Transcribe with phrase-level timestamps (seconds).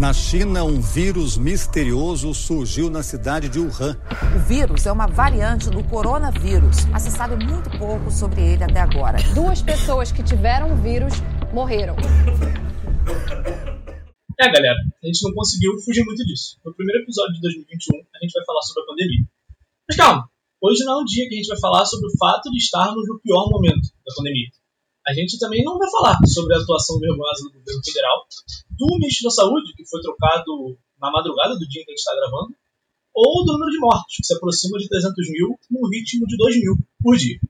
[0.00, 4.00] Na China, um vírus misterioso surgiu na cidade de Wuhan.
[4.34, 8.80] O vírus é uma variante do coronavírus, mas se sabe muito pouco sobre ele até
[8.80, 9.18] agora.
[9.34, 11.12] Duas pessoas que tiveram o vírus
[11.52, 11.96] morreram.
[14.40, 16.56] É, galera, a gente não conseguiu fugir muito disso.
[16.64, 19.26] No primeiro episódio de 2021, a gente vai falar sobre a pandemia.
[19.86, 20.30] Mas calma,
[20.62, 23.06] hoje não é um dia que a gente vai falar sobre o fato de estarmos
[23.06, 24.48] no pior momento da pandemia.
[25.10, 28.22] A gente também não vai falar sobre a atuação vergonhosa do governo federal,
[28.70, 31.98] do ministro da Saúde, que foi trocado na madrugada do dia em que a gente
[31.98, 32.54] está gravando,
[33.12, 36.60] ou do número de mortos, que se aproxima de 300 mil, num ritmo de 2
[36.60, 37.40] mil por dia.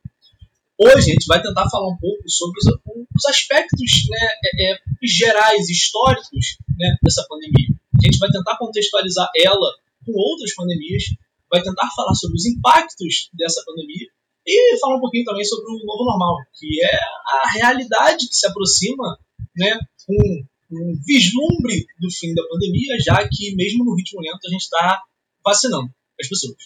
[0.79, 2.67] Hoje a gente vai tentar falar um pouco sobre os,
[3.15, 7.77] os aspectos né, é, é, gerais, históricos né, dessa pandemia.
[7.93, 9.69] A gente vai tentar contextualizar ela
[10.07, 11.05] com outras pandemias,
[11.51, 14.09] vai tentar falar sobre os impactos dessa pandemia
[14.51, 18.47] e falar um pouquinho também sobre o novo normal, que é a realidade que se
[18.47, 19.19] aproxima
[19.57, 20.15] né, com
[20.73, 25.03] um vislumbre do fim da pandemia, já que mesmo no ritmo lento a gente está
[25.45, 25.89] vacinando
[26.21, 26.57] as pessoas.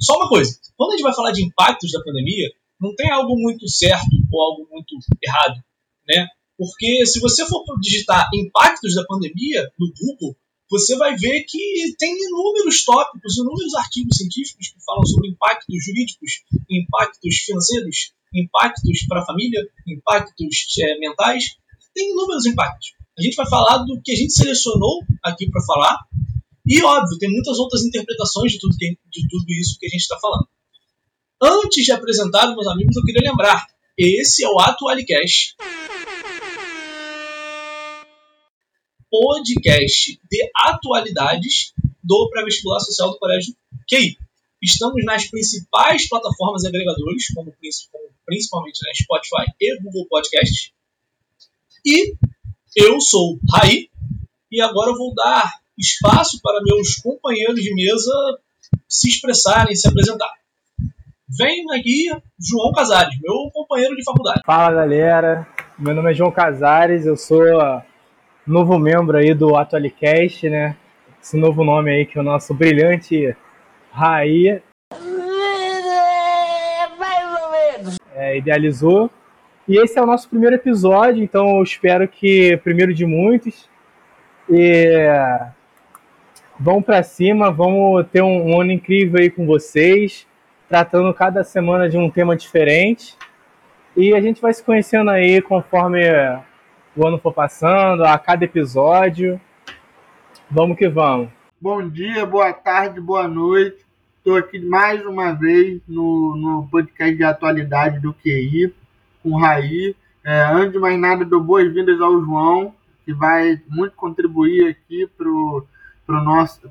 [0.00, 2.50] Só uma coisa, quando a gente vai falar de impactos da pandemia,
[2.80, 5.62] não tem algo muito certo ou algo muito errado,
[6.08, 6.28] né?
[6.56, 10.36] Porque se você for digitar impactos da pandemia no Google,
[10.70, 16.30] você vai ver que tem inúmeros tópicos, inúmeros artigos científicos que falam sobre impactos jurídicos,
[16.70, 21.56] impactos financeiros, impactos para a família, impactos é, mentais.
[21.92, 22.92] Tem inúmeros impactos.
[23.18, 25.98] A gente vai falar do que a gente selecionou aqui para falar.
[26.64, 30.02] E, óbvio, tem muitas outras interpretações de tudo, que, de tudo isso que a gente
[30.02, 30.46] está falando.
[31.42, 33.66] Antes de apresentar, meus amigos, eu queria lembrar:
[33.98, 35.56] esse é o Atualicast.
[39.10, 41.72] Podcast de atualidades
[42.02, 43.54] do pré-vestibular social do Colégio
[43.88, 44.16] QI.
[44.62, 47.52] Estamos nas principais plataformas agregadores, como,
[48.24, 50.72] principalmente na Spotify e Google Podcast.
[51.84, 52.14] E
[52.76, 53.88] eu sou Raí,
[54.50, 58.38] e agora eu vou dar espaço para meus companheiros de mesa
[58.88, 60.40] se expressarem, se apresentarem.
[61.28, 64.42] Vem aqui João Casares, meu companheiro de faculdade.
[64.44, 67.44] Fala galera, meu nome é João Casares, eu sou
[68.46, 70.76] novo membro aí do Atualicast, né?
[71.22, 73.36] Esse novo nome aí que é o nosso brilhante
[73.92, 74.62] Raí
[78.14, 79.10] é, idealizou.
[79.66, 83.68] E esse é o nosso primeiro episódio, então eu espero que primeiro de muitos.
[84.48, 85.08] E
[86.58, 90.26] vamos para cima, vamos ter um, um ano incrível aí com vocês
[90.68, 93.16] tratando cada semana de um tema diferente.
[93.96, 96.00] E a gente vai se conhecendo aí conforme
[96.96, 99.40] o ano for passando, a cada episódio.
[100.50, 101.28] Vamos que vamos.
[101.60, 103.78] Bom dia, boa tarde, boa noite.
[104.18, 108.74] Estou aqui mais uma vez no, no podcast de atualidade do QI,
[109.22, 109.94] com o Raí.
[110.24, 112.74] É, antes de mais nada, dou boas-vindas ao João,
[113.04, 115.08] que vai muito contribuir aqui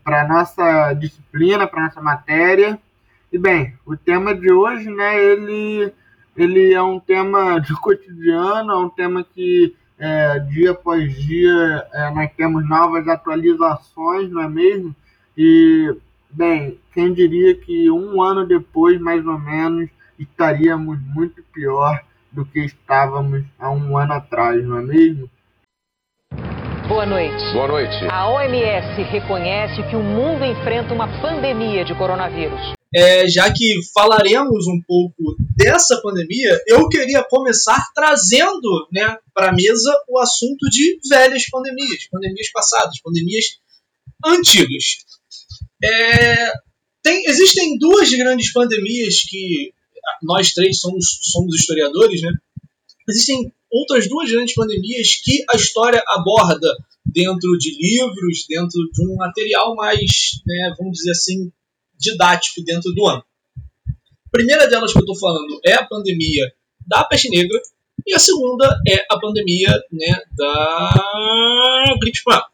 [0.04, 2.78] para a nossa disciplina, para nossa matéria.
[3.32, 5.94] E bem, o tema de hoje, né, ele,
[6.36, 12.10] ele é um tema de cotidiano, é um tema que é, dia após dia é,
[12.12, 14.96] nós temos novas atualizações, não é mesmo?
[15.38, 15.94] E,
[16.32, 22.02] bem, quem diria que um ano depois, mais ou menos, estaríamos muito pior
[22.32, 25.30] do que estávamos há um ano atrás, não é mesmo?
[26.88, 27.54] Boa noite.
[27.54, 28.08] Boa noite.
[28.10, 34.66] A OMS reconhece que o mundo enfrenta uma pandemia de coronavírus é, já que falaremos
[34.68, 41.00] um pouco dessa pandemia, eu queria começar trazendo né, para a mesa o assunto de
[41.08, 43.46] velhas pandemias, pandemias passadas, pandemias
[44.26, 45.06] antigas.
[45.84, 46.52] É,
[47.04, 49.72] tem, existem duas grandes pandemias que
[50.24, 52.32] nós três somos, somos historiadores, né?
[53.08, 59.16] Existem outras duas grandes pandemias que a história aborda dentro de livros, dentro de um
[59.16, 61.52] material mais, né, vamos dizer assim,
[62.00, 63.24] didático dentro do ano.
[64.28, 66.52] A primeira delas que eu estou falando é a pandemia
[66.88, 67.60] da peste negra
[68.06, 72.46] e a segunda é a pandemia né, da gripe espanhola.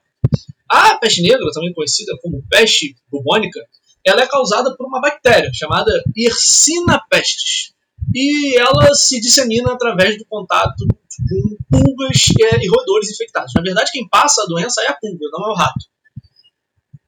[0.70, 3.60] A peste negra, também conhecida como peste bubônica,
[4.06, 7.74] ela é causada por uma bactéria chamada Yersinia pestis.
[8.14, 10.86] E ela se dissemina através do contato
[11.30, 12.30] com pulgas
[12.62, 13.54] e roedores infectados.
[13.56, 15.86] Na verdade, quem passa a doença é a pulga, não é o rato.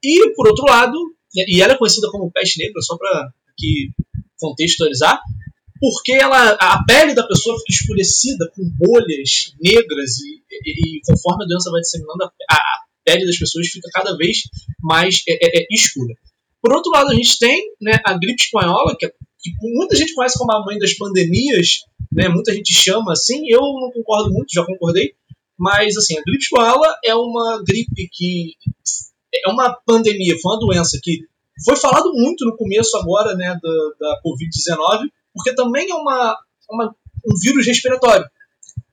[0.02, 0.98] E, por outro lado,
[1.34, 3.32] e ela é conhecida como peste negra, só para
[4.38, 5.20] contextualizar,
[5.80, 11.44] porque ela, a pele da pessoa fica escurecida com bolhas negras e, e, e conforme
[11.44, 14.42] a doença vai disseminando, a, a, pele das pessoas fica cada vez
[14.80, 16.14] mais é, é, é, escura.
[16.60, 20.14] Por outro lado, a gente tem né, a gripe espanhola, que, é, que, muita gente
[20.14, 21.78] conhece como a mãe das pandemias,
[22.12, 25.14] né, muita gente chama assim, eu não concordo muito, já concordei,
[25.56, 28.54] Mas, assim, a gripe espanhola é uma gripe que.
[29.34, 31.20] É uma pandemia, foi uma doença que
[31.64, 33.70] foi falado muito no começo agora, né, da,
[34.00, 36.36] da Covid-19, porque também é uma,
[36.70, 36.94] uma,
[37.26, 38.24] um vírus respiratório,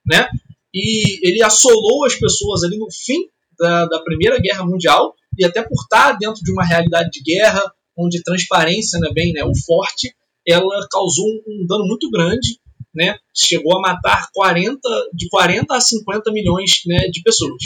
[0.06, 0.28] né?
[0.74, 5.62] E ele assolou as pessoas ali no fim da, da Primeira Guerra Mundial, e até
[5.62, 7.62] por estar dentro de uma realidade de guerra,
[7.98, 10.14] onde transparência não é bem né, o forte,
[10.46, 12.60] ela causou um, um dano muito grande
[12.96, 14.80] né, chegou a matar 40,
[15.14, 17.62] de 40 a 50 milhões né, de pessoas.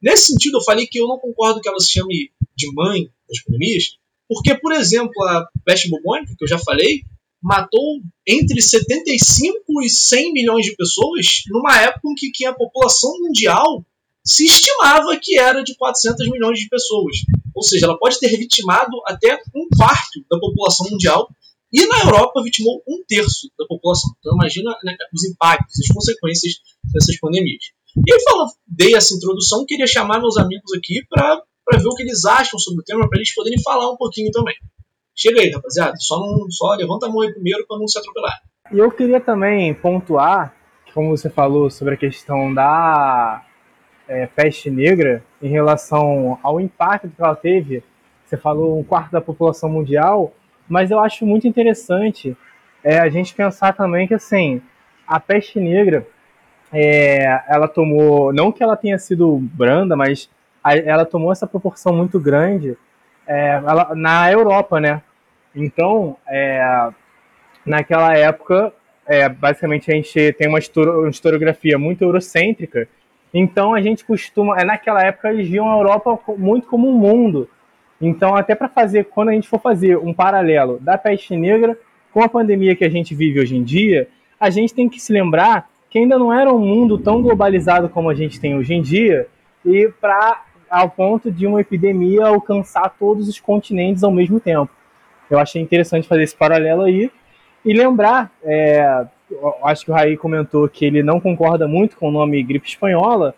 [0.00, 3.42] Nesse sentido, eu falei que eu não concordo que ela se chame de mãe das
[3.42, 3.98] pandemias,
[4.28, 7.02] porque, por exemplo, a peste bubônica, que eu já falei,
[7.42, 13.84] matou entre 75 e 100 milhões de pessoas numa época em que, a população mundial
[14.24, 17.16] se estimava que era de 400 milhões de pessoas.
[17.54, 21.28] Ou seja, ela pode ter vitimado até um quarto da população mundial
[21.72, 24.10] e na Europa vitimou um terço da população.
[24.18, 26.54] Então imagina né, os impactos, as consequências
[26.92, 27.64] dessas pandemias.
[28.06, 31.42] E eu falo, dei essa introdução, queria chamar meus amigos aqui para
[31.72, 34.54] ver o que eles acham sobre o tema, para eles poderem falar um pouquinho também.
[35.16, 35.94] Chega aí, rapaziada.
[35.98, 38.40] Só, não, só levanta a mão aí primeiro para não se atropelar.
[38.72, 40.54] E eu queria também pontuar,
[40.94, 43.44] como você falou sobre a questão da
[44.06, 47.82] é, peste negra, em relação ao impacto que ela teve.
[48.24, 50.34] Você falou um quarto da população mundial
[50.68, 52.36] mas eu acho muito interessante
[52.84, 54.60] é, a gente pensar também que assim
[55.06, 56.06] a peste negra
[56.72, 60.30] é, ela tomou não que ela tenha sido branda, mas
[60.62, 62.76] a, ela tomou essa proporção muito grande
[63.26, 65.02] é, ela, na Europa, né?
[65.54, 66.90] Então é,
[67.64, 68.72] naquela época
[69.06, 72.88] é, basicamente a gente tem uma, uma historiografia muito eurocêntrica
[73.32, 77.48] então a gente costuma, é naquela época eles viam a Europa muito como um mundo.
[78.00, 81.78] Então, até para fazer, quando a gente for fazer um paralelo da peste negra
[82.12, 85.12] com a pandemia que a gente vive hoje em dia, a gente tem que se
[85.12, 88.82] lembrar que ainda não era um mundo tão globalizado como a gente tem hoje em
[88.82, 89.26] dia,
[89.64, 94.70] e para ao ponto de uma epidemia alcançar todos os continentes ao mesmo tempo.
[95.30, 97.10] Eu achei interessante fazer esse paralelo aí
[97.64, 99.06] e lembrar, é,
[99.64, 103.34] acho que o Raí comentou que ele não concorda muito com o nome gripe espanhola,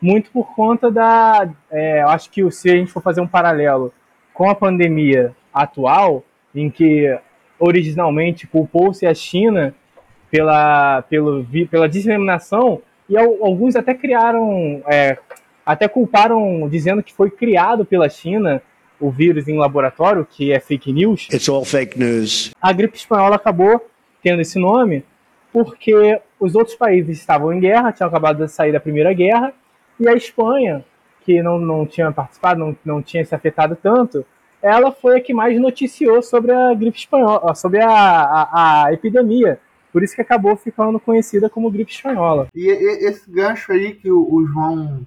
[0.00, 3.92] muito por conta da, é, acho que se a gente for fazer um paralelo
[4.34, 6.24] com a pandemia atual,
[6.54, 7.16] em que
[7.58, 9.74] originalmente culpou-se a China
[10.32, 15.18] pela, pelo, pela disseminação, e alguns até criaram, é,
[15.64, 18.62] até culparam dizendo que foi criado pela China
[18.98, 21.28] o vírus em laboratório, que é fake news.
[21.30, 22.50] It's all fake news.
[22.62, 23.86] A gripe espanhola acabou
[24.22, 25.04] tendo esse nome
[25.52, 29.52] porque os outros países estavam em guerra, tinham acabado de sair da Primeira Guerra,
[30.00, 30.82] e a Espanha
[31.26, 34.24] que não, não tinha participado, não, não tinha se afetado tanto,
[34.62, 39.60] ela foi a que mais noticiou sobre a gripe espanhola, sobre a, a, a epidemia.
[39.92, 42.48] Por isso que acabou ficando conhecida como gripe espanhola.
[42.54, 42.66] E,
[43.06, 45.06] esse gancho aí que o, o, João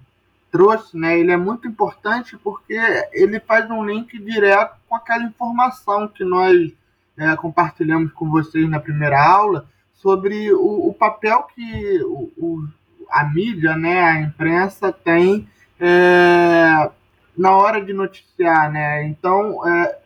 [0.52, 2.80] trouxe, né, ele é muito importante porque
[3.12, 6.72] ele faz um link direto com aquela informação que nós
[7.18, 12.68] é, compartilhamos com vocês na primeira aula sobre o, o papel que o, o,
[13.10, 15.50] a mídia, né, a imprensa tem
[15.80, 16.92] é,
[17.36, 19.04] na hora de noticiar, né?
[19.06, 19.98] Então, é,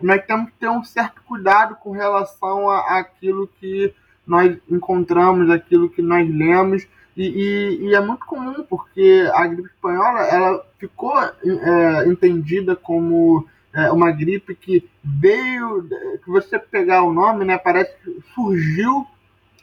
[0.00, 3.94] nós temos que ter um certo cuidado com relação a, aquilo que
[4.26, 6.86] nós encontramos, aquilo que nós lemos,
[7.16, 13.46] e, e, e, é muito comum porque a gripe espanhola ela ficou é, entendida como
[13.72, 15.88] é, uma gripe que veio,
[16.24, 19.06] que você pegar o nome, né, parece que surgiu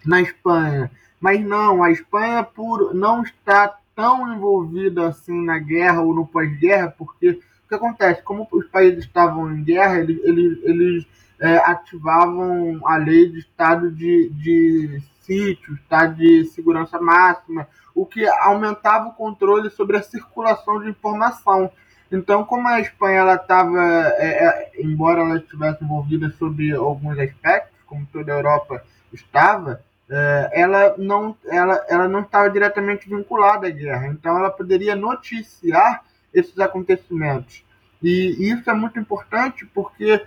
[0.06, 6.14] na Espanha, mas não, a Espanha por não estar tão envolvida assim na guerra ou
[6.14, 8.22] no pós-guerra, porque o que acontece?
[8.24, 11.08] Como os países estavam em guerra, eles, eles, eles
[11.42, 18.26] é, ativavam a lei de estado de, de sítio, estado de segurança máxima, o que
[18.28, 21.72] aumentava o controle sobre a circulação de informação.
[22.12, 23.80] Então, como a Espanha estava,
[24.18, 30.52] é, é, embora ela estivesse envolvida sobre alguns aspectos, como toda a Europa estava, é,
[30.54, 36.58] ela não ela, ela não estava diretamente vinculada à guerra, então ela poderia noticiar esses
[36.60, 37.64] acontecimentos.
[38.04, 40.22] E isso é muito importante porque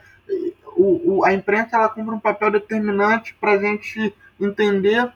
[0.77, 5.11] o, o, a imprensa ela cumpre um papel determinante para a gente entender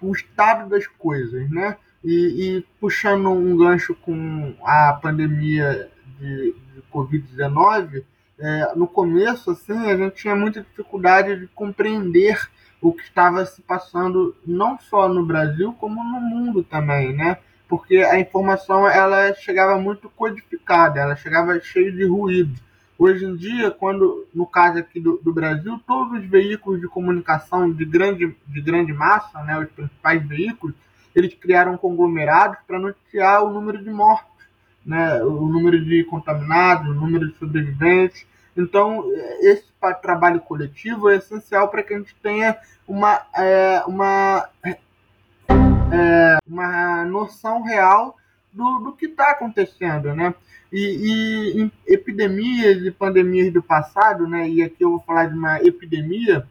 [0.00, 1.76] o estado das coisas, né?
[2.04, 8.04] E, e puxando um gancho com a pandemia de, de Covid-19,
[8.38, 12.36] é, no começo, assim, a gente tinha muita dificuldade de compreender
[12.80, 17.38] o que estava se passando não só no Brasil como no mundo também, né?
[17.68, 22.60] Porque a informação ela chegava muito codificada, ela chegava cheia de ruído.
[23.04, 27.68] Hoje em dia, quando no caso aqui do, do Brasil, todos os veículos de comunicação
[27.68, 30.76] de grande, de grande massa, né, os principais veículos,
[31.12, 34.46] eles criaram conglomerados para noticiar o número de mortos,
[34.86, 38.24] né, o número de contaminados, o número de sobreviventes.
[38.56, 39.04] Então,
[39.40, 39.66] esse
[40.00, 42.56] trabalho coletivo é essencial para que a gente tenha
[42.86, 48.16] uma, é, uma, é, uma noção real
[48.52, 50.34] do, do que está acontecendo, né?
[50.72, 54.48] E, e em epidemias e pandemias do passado, né?
[54.48, 56.46] E aqui eu vou falar de uma epidemia,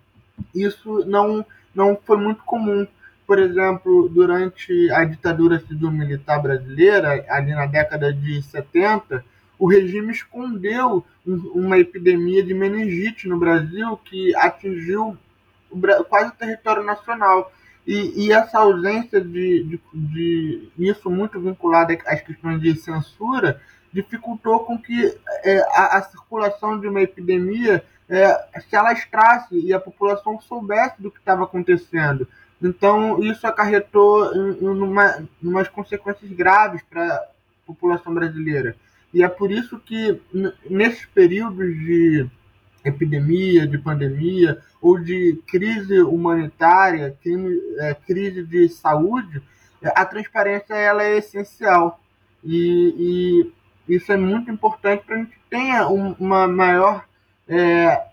[0.54, 2.88] isso não, não foi muito comum.
[3.26, 9.24] Por exemplo, durante a ditadura civil-militar brasileira, ali na década de 70,
[9.58, 15.16] o regime escondeu uma epidemia de meningite no Brasil que atingiu
[16.10, 17.52] quase o território nacional.
[17.92, 24.60] E, e essa ausência de, de, de, isso muito vinculado às questões de censura dificultou
[24.60, 30.40] com que é, a, a, circulação de uma epidemia é, se alastrasse e a população
[30.40, 32.26] soubesse do que estava acontecendo.
[32.62, 37.28] Então, isso acarretou em, em uma, umas consequências graves para a
[37.68, 38.74] população brasileira.
[39.14, 40.18] E é por isso que,
[40.70, 42.26] nesses períodos de
[42.84, 47.16] epidemia, de pandemia ou de crise humanitária,
[47.80, 49.42] é, crise de saúde,
[49.84, 52.00] a transparência ela é essencial.
[52.44, 53.52] E,
[53.88, 57.06] e isso é muito importante para a gente tenha uma maior
[57.48, 58.06] é,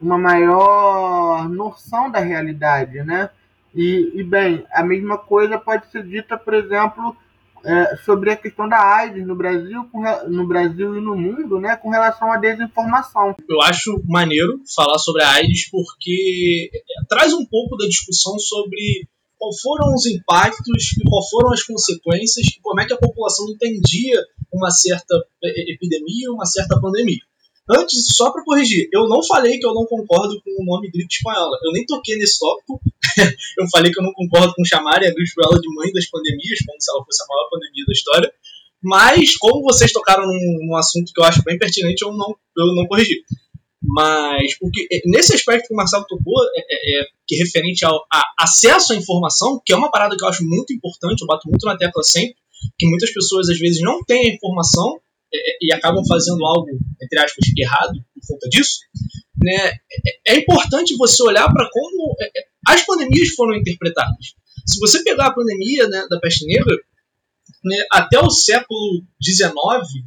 [0.00, 3.30] uma maior noção da realidade, né?
[3.74, 7.16] E, e, bem, a mesma coisa pode ser dita, por exemplo,
[7.66, 9.90] é, sobre a questão da AIDS no Brasil,
[10.28, 13.34] no Brasil e no mundo, né, com relação à desinformação.
[13.48, 19.08] Eu acho maneiro falar sobre a AIDS porque é, traz um pouco da discussão sobre
[19.36, 23.46] qual foram os impactos e qual foram as consequências e como é que a população
[23.50, 27.20] entendia uma certa é, epidemia, uma certa pandemia.
[27.68, 31.12] Antes, só para corrigir, eu não falei que eu não concordo com o nome gripe
[31.12, 31.58] espanhola.
[31.64, 32.80] Eu nem toquei nesse tópico.
[33.58, 36.60] eu falei que eu não concordo com chamarem a gripe espanhola de mãe das pandemias,
[36.64, 38.32] como se ela fosse a maior pandemia da história.
[38.82, 42.74] Mas, como vocês tocaram num, num assunto que eu acho bem pertinente, eu não, eu
[42.74, 43.24] não corrigi.
[43.82, 47.84] Mas, porque, é, nesse aspecto que o Marcelo tocou, é, é, é, que é referente
[47.84, 48.04] ao
[48.38, 51.66] acesso à informação, que é uma parada que eu acho muito importante, eu bato muito
[51.66, 52.36] na tecla sempre,
[52.78, 55.00] que muitas pessoas às vezes não têm a informação
[55.60, 56.68] e acabam fazendo algo,
[57.02, 58.78] entre aspas, errado por conta disso,
[59.42, 59.72] né,
[60.26, 62.30] é, é importante você olhar para como é,
[62.68, 64.34] as pandemias foram interpretadas.
[64.66, 66.74] Se você pegar a pandemia né, da peste negra,
[67.64, 69.52] né, até o século XIX,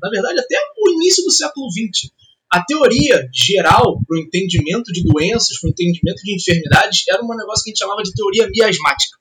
[0.01, 2.11] na verdade, até o início do século XX,
[2.51, 7.27] a teoria geral para o entendimento de doenças, para o entendimento de enfermidades, era um
[7.35, 9.17] negócio que a gente chamava de teoria miasmática.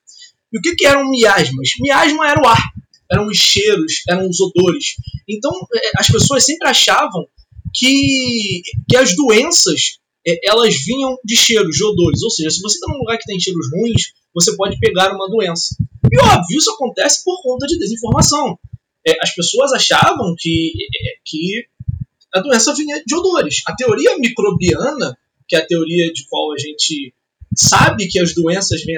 [0.51, 1.69] E o que, que eram miasmas?
[1.79, 2.63] Miasma era o ar
[3.11, 4.97] eram os cheiros, eram os odores.
[5.29, 7.27] Então, é, as pessoas sempre achavam
[7.75, 12.23] que, que as doenças é, elas vinham de cheiros, de odores.
[12.23, 15.29] Ou seja, se você está num lugar que tem cheiros ruins, você pode pegar uma
[15.29, 15.75] doença.
[16.11, 18.59] E óbvio, isso acontece por conta de desinformação.
[19.07, 20.73] É, as pessoas achavam que,
[21.25, 21.67] que
[22.35, 23.63] a doença vinha de odores.
[23.67, 27.15] A teoria microbiana, que é a teoria de qual a gente
[27.57, 28.97] sabe que as doenças vêm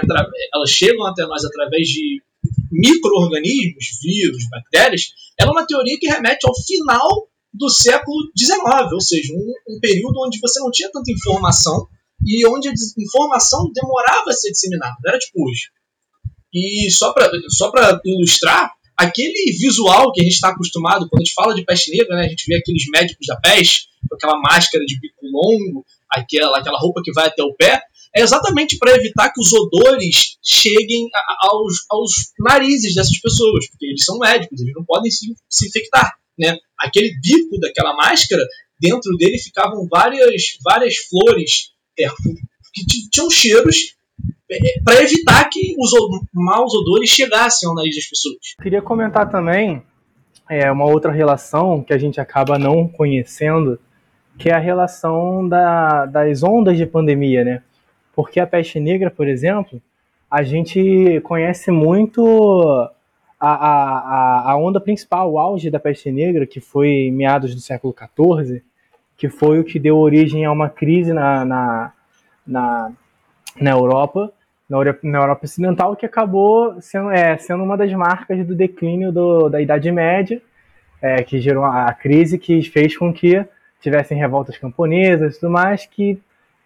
[0.52, 2.20] elas chegam até nós através de
[2.70, 9.00] micro-organismos, vírus, bactérias, ela é uma teoria que remete ao final do século XIX, ou
[9.00, 11.88] seja, um, um período onde você não tinha tanta informação
[12.24, 15.68] e onde a informação demorava a ser disseminada, não era tipo hoje.
[16.52, 17.72] E só para só
[18.04, 22.16] ilustrar, aquele visual que a gente está acostumado, quando a gente fala de peste negra,
[22.16, 26.58] né, a gente vê aqueles médicos da peste, com aquela máscara de bico longo, aquela,
[26.58, 27.80] aquela roupa que vai até o pé,
[28.14, 31.08] é exatamente para evitar que os odores cheguem
[31.42, 36.12] aos, aos narizes dessas pessoas, porque eles são médicos, eles não podem se, se infectar.
[36.38, 36.56] Né?
[36.78, 38.42] Aquele bico daquela máscara,
[38.80, 42.08] dentro dele ficavam várias, várias flores é,
[42.74, 43.94] que tinham cheiros
[44.50, 45.90] é, para evitar que os
[46.34, 48.38] maus odores chegassem ao nariz das pessoas.
[48.60, 49.82] Queria comentar também
[50.48, 53.78] é, uma outra relação que a gente acaba não conhecendo,
[54.36, 57.62] que é a relação da, das ondas de pandemia, né?
[58.20, 59.80] Porque a peste negra, por exemplo,
[60.30, 62.90] a gente conhece muito
[63.40, 67.62] a, a, a onda principal, o auge da peste negra, que foi em meados do
[67.62, 68.62] século XIV,
[69.16, 71.92] que foi o que deu origem a uma crise na, na,
[72.46, 72.92] na,
[73.58, 74.30] na Europa,
[74.68, 79.48] na, na Europa Ocidental, que acabou sendo, é, sendo uma das marcas do declínio do,
[79.48, 80.42] da Idade Média,
[81.00, 83.42] é, que gerou a, crise que fez com que
[83.80, 86.20] tivessem revoltas camponesas e tudo mais, que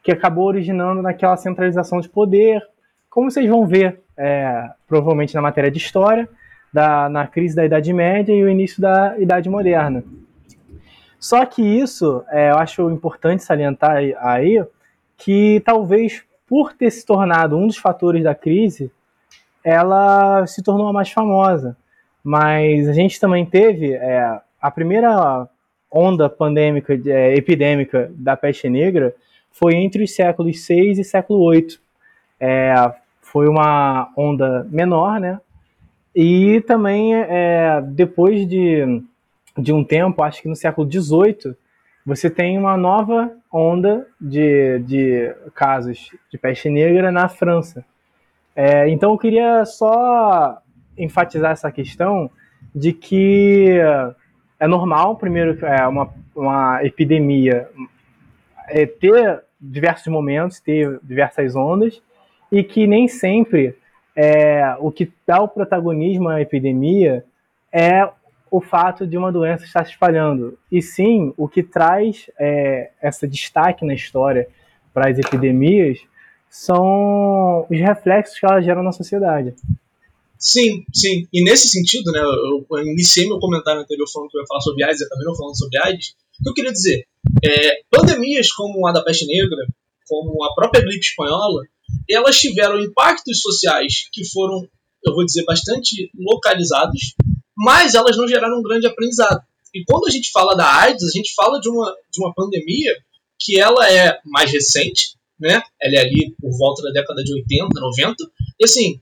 [0.04, 2.62] que acabou originando naquela centralização de poder,
[3.08, 6.28] como vocês vão ver, é, provavelmente na matéria de história,
[6.70, 10.04] da, na crise da Idade Média e o início da Idade Moderna.
[11.18, 14.62] Só que isso, é, eu acho importante salientar aí,
[15.16, 18.92] que talvez por ter se tornado um dos fatores da crise,
[19.64, 21.76] ela se tornou a mais famosa.
[22.22, 25.48] Mas a gente também teve é, a primeira
[25.90, 29.14] onda pandêmica, é, epidêmica da peste negra
[29.54, 31.80] foi entre os séculos 6 e século 8.
[32.40, 32.74] É,
[33.20, 35.40] foi uma onda menor, né?
[36.14, 39.02] E também, é, depois de,
[39.56, 41.56] de um tempo, acho que no século 18,
[42.04, 47.84] você tem uma nova onda de, de casos de peste negra na França.
[48.56, 50.58] É, então eu queria só
[50.98, 52.28] enfatizar essa questão
[52.74, 53.78] de que
[54.58, 57.68] é normal, primeiro, é uma, uma epidemia
[58.68, 62.02] é, ter diversos momentos, ter diversas ondas,
[62.50, 63.74] e que nem sempre
[64.14, 67.24] é, o que dá o protagonismo à epidemia
[67.72, 68.08] é
[68.50, 73.26] o fato de uma doença estar se espalhando, e sim o que traz é, esse
[73.26, 74.46] destaque na história
[74.92, 75.98] para as epidemias
[76.48, 79.54] são os reflexos que elas geram na sociedade.
[80.38, 81.26] Sim, sim.
[81.32, 84.60] E nesse sentido, né, eu, eu iniciei meu comentário anterior falando que eu ia falar
[84.60, 86.14] sobre AIDS, e acabei não falando sobre AIDS.
[86.40, 87.06] O que eu queria dizer?
[87.44, 89.66] É, pandemias como a da peste negra,
[90.06, 91.62] como a própria gripe espanhola,
[92.10, 94.68] elas tiveram impactos sociais que foram,
[95.04, 97.14] eu vou dizer, bastante localizados,
[97.56, 99.42] mas elas não geraram um grande aprendizado.
[99.74, 102.92] E quando a gente fala da AIDS, a gente fala de uma, de uma pandemia
[103.38, 105.62] que ela é mais recente, né?
[105.80, 108.16] Ela é ali por volta da década de 80, 90.
[108.60, 109.00] E assim,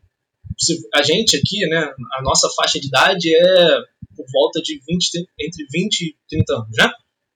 [0.95, 3.81] a gente aqui, né, a nossa faixa de idade é
[4.17, 6.93] por volta de 20, entre 20 e 30 anos, né?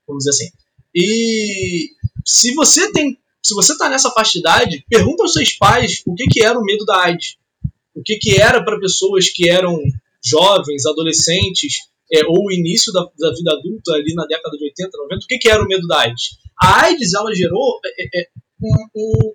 [0.07, 0.51] Vamos dizer assim.
[0.95, 1.91] E
[2.25, 6.15] se você tem, se você está nessa faixa de idade, pergunta aos seus pais o
[6.15, 7.37] que, que era o medo da AIDS.
[7.95, 9.79] O que, que era para pessoas que eram
[10.25, 11.75] jovens, adolescentes,
[12.13, 15.27] é, ou o início da, da, vida adulta ali na década de 80, 90, o
[15.27, 16.37] que, que era o medo da AIDS?
[16.61, 18.29] A AIDS ela gerou é, é,
[18.63, 19.35] um, um,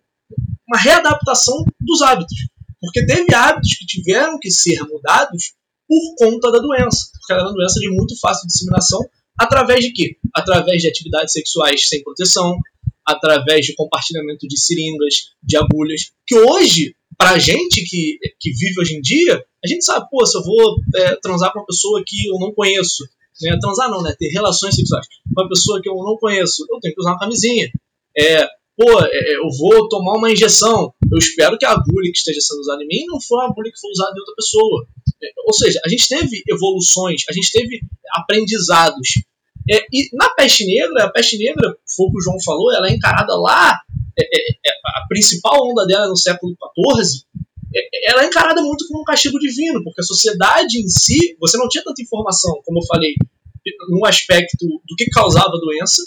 [0.67, 2.37] uma readaptação dos hábitos.
[2.79, 5.53] Porque teve hábitos que tiveram que ser mudados
[5.87, 7.09] por conta da doença.
[7.13, 9.01] Porque era uma doença de muito fácil disseminação.
[9.41, 10.17] Através de quê?
[10.35, 12.55] Através de atividades sexuais sem proteção,
[13.03, 16.11] através de compartilhamento de seringas, de agulhas.
[16.27, 20.37] Que hoje, pra gente que, que vive hoje em dia, a gente sabe, pô, se
[20.37, 23.03] eu vou é, transar com uma pessoa que eu não conheço,
[23.41, 23.57] né?
[23.59, 24.15] transar não, né?
[24.17, 27.19] Ter relações sexuais com uma pessoa que eu não conheço, eu tenho que usar uma
[27.19, 27.67] camisinha.
[28.15, 28.45] É,
[28.77, 32.41] pô, é, é, eu vou tomar uma injeção, eu espero que a agulha que esteja
[32.41, 34.87] sendo usada em mim não for a agulha que foi usada em outra pessoa.
[35.23, 37.79] É, ou seja, a gente teve evoluções, a gente teve
[38.13, 39.09] aprendizados.
[39.71, 42.89] É, e na peste negra, a peste negra, foi o que o João falou, ela
[42.89, 43.79] é encarada lá,
[44.19, 47.23] é, é, a principal onda dela no século XIV,
[48.05, 51.69] ela é encarada muito como um castigo divino, porque a sociedade em si, você não
[51.69, 53.15] tinha tanta informação, como eu falei,
[53.89, 56.03] no aspecto do que causava a doença,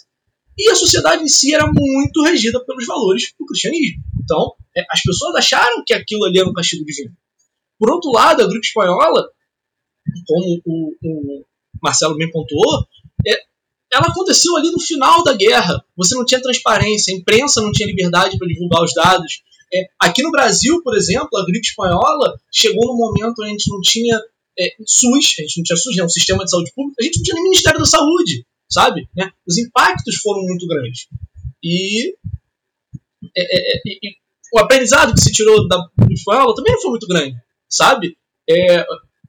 [0.58, 4.02] e a sociedade em si era muito regida pelos valores do cristianismo.
[4.22, 7.12] Então, é, as pessoas acharam que aquilo ali era um castigo divino.
[7.78, 9.28] Por outro lado, a gripe espanhola,
[10.26, 11.44] como o, o
[11.82, 13.03] Marcelo bem pontuou, é,
[13.94, 15.82] ela aconteceu ali no final da guerra.
[15.96, 19.42] Você não tinha transparência, a imprensa não tinha liberdade para divulgar os dados.
[19.72, 23.70] É, aqui no Brasil, por exemplo, a gripe espanhola chegou num momento onde a gente
[23.70, 24.20] não tinha
[24.58, 27.16] é, SUS, a gente não tinha SUS, né, um sistema de saúde pública, a gente
[27.16, 29.08] não tinha nem Ministério da Saúde sabe?
[29.16, 29.30] Né?
[29.46, 31.06] Os impactos foram muito grandes.
[31.62, 32.14] E,
[33.36, 34.16] é, é, é e,
[34.52, 35.78] o aprendizado que se tirou da
[36.10, 37.36] escola também foi muito grande,
[37.68, 38.16] sabe?
[38.48, 38.84] É,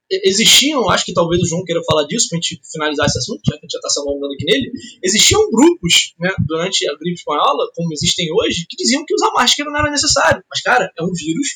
[0.09, 3.41] existiam, acho que talvez o João queira falar disso para a gente finalizar esse assunto,
[3.45, 4.71] já que a gente já está se alongando aqui nele.
[5.03, 9.69] Existiam grupos né, durante a gripe espanhola, como existem hoje, que diziam que usar máscara
[9.69, 10.43] não era necessário.
[10.49, 11.55] Mas, cara, é um vírus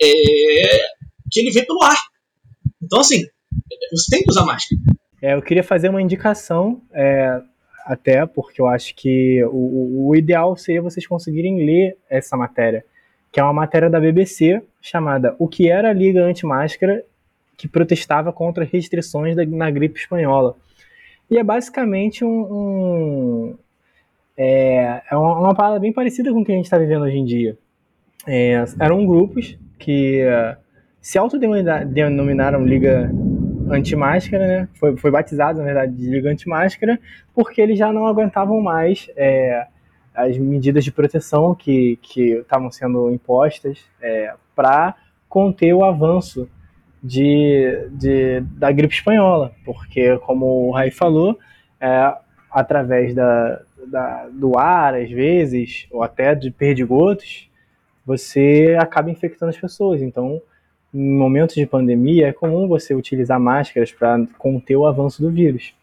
[0.00, 0.78] é,
[1.30, 1.98] que ele vem pelo ar.
[2.82, 3.24] Então, assim,
[3.92, 4.80] você tem que usar máscara.
[5.22, 7.40] É, eu queria fazer uma indicação, é,
[7.84, 12.84] até porque eu acho que o, o, ideal seria vocês conseguirem ler essa matéria,
[13.30, 17.04] que é uma matéria da BBC chamada O que era a Liga Anti-Máscara
[17.60, 20.56] que protestava contra restrições da, na gripe espanhola.
[21.30, 23.58] E é basicamente um, um
[24.34, 27.18] é, é uma, uma parada bem parecida com o que a gente está vivendo hoje
[27.18, 27.58] em dia.
[28.26, 30.56] É, eram grupos que uh,
[31.02, 33.12] se autodenominaram Liga
[33.70, 34.68] anti-máscara, né?
[34.78, 36.98] Foi, foi batizado, na verdade, de Liga Anti-Máscara,
[37.34, 39.66] porque eles já não aguentavam mais é,
[40.14, 44.94] as medidas de proteção que estavam sendo impostas é, para
[45.28, 46.48] conter o avanço
[47.02, 51.38] de, de, da gripe espanhola, porque, como o Rai falou,
[51.80, 52.14] é,
[52.50, 57.48] através da, da, do ar, às vezes, ou até de perdigotos,
[58.04, 60.02] você acaba infectando as pessoas.
[60.02, 60.42] Então,
[60.92, 65.74] em momentos de pandemia, é comum você utilizar máscaras para conter o avanço do vírus.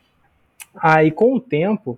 [0.75, 1.97] Aí, com o tempo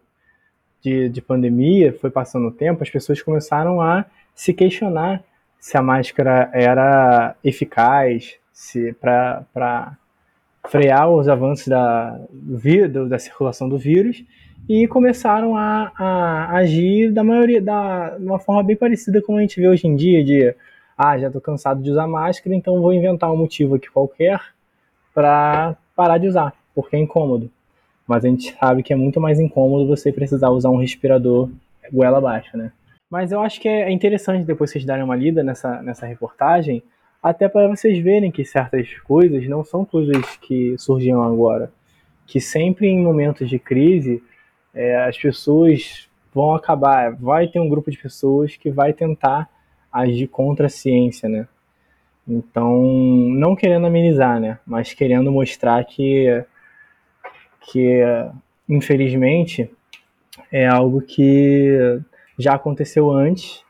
[0.81, 5.23] de, de pandemia, foi passando o tempo, as pessoas começaram a se questionar
[5.59, 8.35] se a máscara era eficaz,
[8.99, 9.97] para
[10.67, 14.23] frear os avanços da, do, da circulação do vírus
[14.67, 19.59] e começaram a, a agir da maioria da uma forma bem parecida com a gente
[19.59, 20.53] vê hoje em dia de
[20.97, 24.39] ah já estou cansado de usar máscara então vou inventar um motivo aqui qualquer
[25.13, 27.49] para parar de usar porque é incômodo.
[28.07, 31.49] Mas a gente sabe que é muito mais incômodo você precisar usar um respirador
[31.91, 32.71] goela abaixo né?
[33.09, 36.83] Mas eu acho que é interessante depois vocês darem uma lida nessa nessa reportagem
[37.21, 41.71] até para vocês verem que certas coisas não são coisas que surgiram agora
[42.29, 44.23] que sempre em momentos de crise
[44.71, 49.49] é, as pessoas vão acabar, vai ter um grupo de pessoas que vai tentar
[49.91, 51.47] agir contra a ciência, né?
[52.27, 54.59] Então, não querendo amenizar, né?
[54.63, 56.45] Mas querendo mostrar que,
[57.61, 57.99] que
[58.69, 59.67] infelizmente,
[60.51, 61.99] é algo que
[62.37, 63.63] já aconteceu antes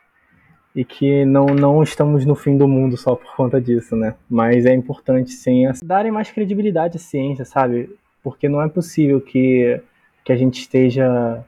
[0.80, 4.16] e que não, não estamos no fim do mundo só por conta disso, né?
[4.30, 7.90] Mas é importante, sim, darem mais credibilidade à ciência, sabe?
[8.24, 9.82] Porque não é possível que
[10.24, 11.44] que a gente esteja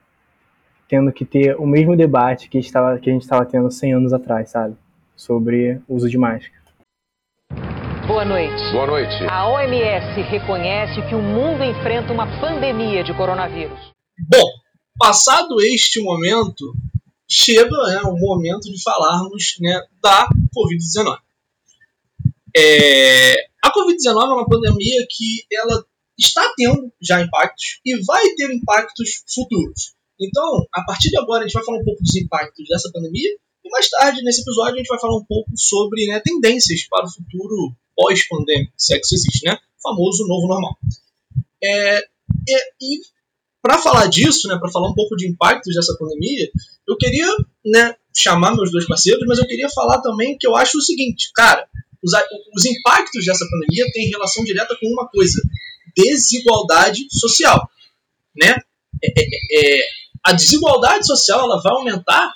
[0.89, 4.11] tendo que ter o mesmo debate que, estava, que a gente estava tendo 100 anos
[4.11, 4.75] atrás, sabe?
[5.15, 6.63] Sobre o uso de máscara.
[8.07, 8.71] Boa noite.
[8.73, 9.23] Boa noite.
[9.29, 13.79] A OMS reconhece que o mundo enfrenta uma pandemia de coronavírus.
[14.27, 14.49] Bom,
[14.97, 16.73] passado este momento,
[17.31, 21.17] chega né, o momento de falarmos né, da Covid-19.
[22.55, 25.85] É, a Covid-19 é uma pandemia que ela
[26.19, 29.93] está tendo já impactos e vai ter impactos futuros.
[30.19, 33.37] Então, a partir de agora, a gente vai falar um pouco dos impactos dessa pandemia
[33.63, 37.05] e mais tarde, nesse episódio, a gente vai falar um pouco sobre né, tendências para
[37.05, 39.53] o futuro pós-pandêmico, se é que isso existe, né?
[39.53, 40.77] O famoso novo normal.
[41.63, 43.01] É, é, e
[43.61, 46.49] para falar disso, né, para falar um pouco de impactos dessa pandemia,
[46.87, 47.27] eu queria
[47.65, 51.29] né, chamar meus dois parceiros, mas eu queria falar também que eu acho o seguinte,
[51.35, 51.67] cara,
[52.03, 52.11] os,
[52.55, 55.39] os impactos dessa pandemia têm relação direta com uma coisa,
[55.95, 57.69] desigualdade social,
[58.35, 58.55] né?
[59.03, 59.83] É, é, é, é,
[60.23, 62.33] a desigualdade social ela vai aumentar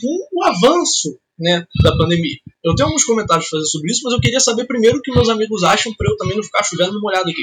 [0.00, 2.36] com o avanço né, da pandemia.
[2.64, 5.12] Eu tenho alguns comentários para fazer sobre isso, mas eu queria saber primeiro o que
[5.12, 7.42] meus amigos acham para eu também não ficar chovendo molhado aqui.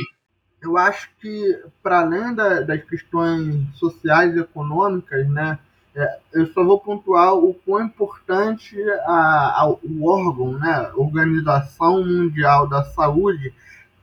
[0.62, 5.58] Eu acho que, para além da, das questões sociais e econômicas, né,
[5.96, 12.68] é, eu só vou pontuar o quão importante a, a, o órgão, né, Organização Mundial
[12.68, 13.54] da Saúde,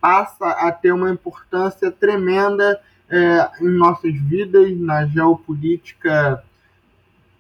[0.01, 6.43] passa a ter uma importância tremenda é, em nossas vidas, na geopolítica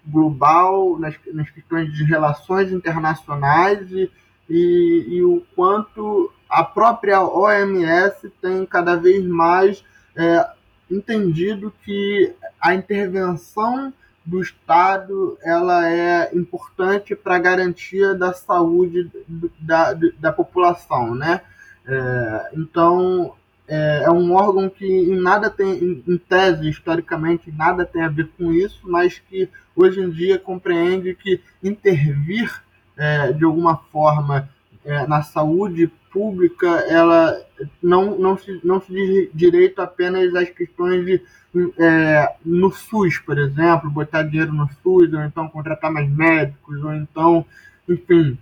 [0.06, 4.10] global, nas, nas questões de relações internacionais e,
[4.48, 9.84] e, e, o quanto a própria OMS tem cada vez mais
[10.16, 10.48] é,
[10.90, 13.92] entendido que a intervenção
[14.24, 19.10] do Estado ela é importante para a garantia da saúde
[19.58, 21.40] da, da população, né?
[21.86, 23.34] É, então,
[23.66, 28.08] é, é, um órgão que em nada tem, em, em, tese, historicamente, nada tem a
[28.08, 32.62] ver com isso, mas que hoje em dia compreende que intervir
[32.96, 34.48] é, de alguma forma
[34.84, 37.40] é, na saúde pública, ela
[37.82, 41.22] não, não, se, não se diz direito apenas às questões de
[41.78, 46.94] é, no SUS, por exemplo, botar dinheiro no SUS, ou então contratar mais médicos, ou
[46.94, 47.44] então,
[47.88, 48.38] enfim,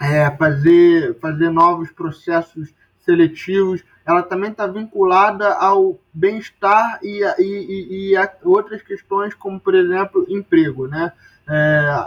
[0.00, 2.72] é, fazer, fazer novos processos
[3.04, 9.60] seletivos, ela também está vinculada ao bem-estar e, e, e, e, a outras questões, como,
[9.60, 10.86] por exemplo, emprego.
[10.88, 11.12] Né?
[11.48, 12.06] É,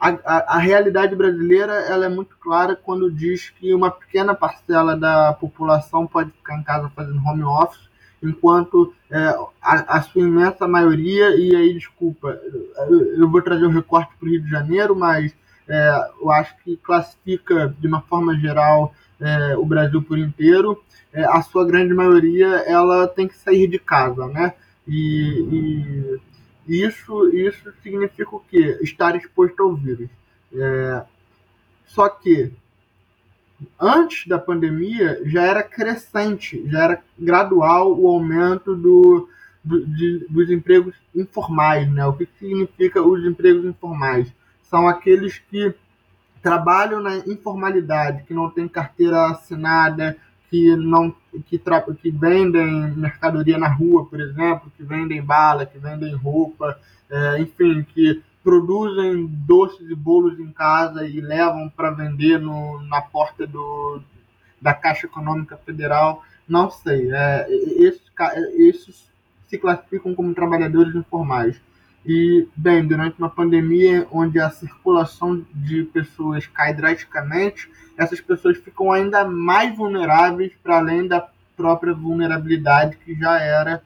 [0.00, 5.32] a, a, realidade brasileira ela é muito clara quando diz que uma pequena parcela da
[5.32, 7.88] população pode ficar em casa fazendo home office,
[8.22, 9.18] enquanto é,
[9.62, 12.38] a, a, sua imensa maioria, e aí, desculpa,
[12.88, 15.34] eu, eu vou trazer o um recorte para o Rio de Janeiro, mas
[15.68, 21.24] é, eu acho que classifica de uma forma geral é, o Brasil por inteiro, é,
[21.24, 24.54] a sua grande maioria ela tem que sair de casa, né?
[24.86, 26.20] E, e
[26.68, 28.78] isso, isso significa o quê?
[28.82, 30.08] Estar exposto ao vírus.
[30.52, 31.04] É,
[31.86, 32.52] só que
[33.80, 39.28] antes da pandemia já era crescente, já era gradual o aumento do,
[39.62, 42.06] do de, dos empregos informais, né?
[42.06, 44.32] O que significa os empregos informais?
[44.62, 45.74] São aqueles que
[46.42, 50.16] trabalham na informalidade, que não tem carteira assinada,
[50.50, 51.14] que não
[51.46, 56.78] que, tra, que vendem mercadoria na rua, por exemplo, que vendem bala, que vendem roupa,
[57.10, 63.00] é, enfim, que produzem doces e bolos em casa e levam para vender no, na
[63.00, 64.00] porta do,
[64.60, 66.22] da Caixa Econômica Federal.
[66.46, 67.10] Não sei.
[67.10, 68.02] É, esses,
[68.58, 69.10] esses
[69.48, 71.60] se classificam como trabalhadores informais.
[72.06, 78.92] E, bem, durante uma pandemia onde a circulação de pessoas cai drasticamente, essas pessoas ficam
[78.92, 83.82] ainda mais vulneráveis para além da própria vulnerabilidade que já era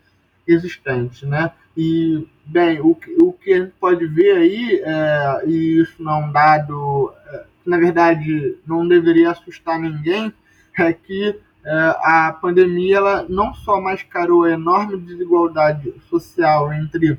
[0.46, 1.52] existente, né?
[1.76, 6.24] E, bem, o, o que a gente pode ver aí, é, e isso não é
[6.24, 10.32] um dado, é, na verdade, não deveria assustar ninguém,
[10.78, 17.18] é que é, a pandemia ela não só mascarou a enorme desigualdade social entre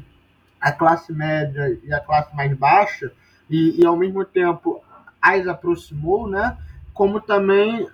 [0.59, 3.11] a classe média e a classe mais baixa,
[3.49, 4.83] e, e ao mesmo tempo
[5.21, 6.57] as aproximou, né?
[6.99, 7.87] Como também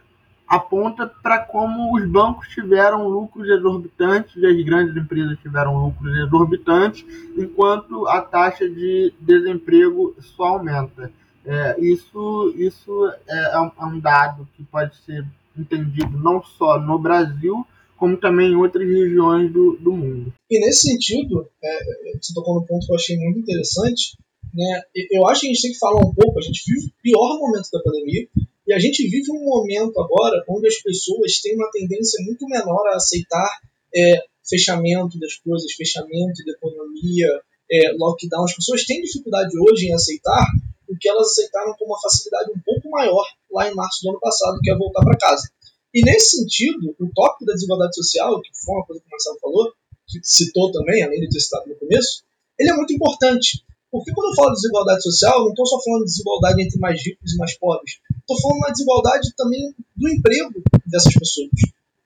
[0.48, 7.06] aponta para como os bancos tiveram lucros exorbitantes e as grandes empresas tiveram lucros exorbitantes,
[7.38, 11.12] enquanto a taxa de desemprego só aumenta.
[11.46, 12.92] É, isso isso
[13.30, 15.24] é, é um dado que pode ser
[15.56, 17.64] entendido não só no Brasil,
[17.96, 20.34] como também em outras regiões do, do mundo.
[20.50, 24.18] E nesse sentido, é, você tocou no ponto que eu achei muito interessante,
[24.52, 27.02] né, eu acho que a gente tem que falar um pouco, a gente vive o
[27.04, 28.28] pior momento da pandemia,
[28.68, 32.88] e a gente vive um momento agora onde as pessoas têm uma tendência muito menor
[32.88, 33.60] a aceitar
[33.96, 38.44] é, fechamento das coisas, fechamento da economia, é, lockdown.
[38.44, 40.46] As pessoas têm dificuldade hoje em aceitar
[40.88, 44.20] o que elas aceitaram com uma facilidade um pouco maior lá em março do ano
[44.20, 45.50] passado, que é voltar para casa.
[45.94, 49.40] E nesse sentido, o tópico da desigualdade social, que foi uma coisa que o Marcelo
[49.40, 49.74] falou,
[50.08, 52.24] que citou também, além de ter citado no começo,
[52.60, 53.64] ele é muito importante.
[53.96, 57.02] Porque quando eu falo de desigualdade social, não estou só falando de desigualdade entre mais
[57.02, 57.94] ricos e mais pobres.
[58.20, 61.50] Estou falando da desigualdade também do emprego dessas pessoas.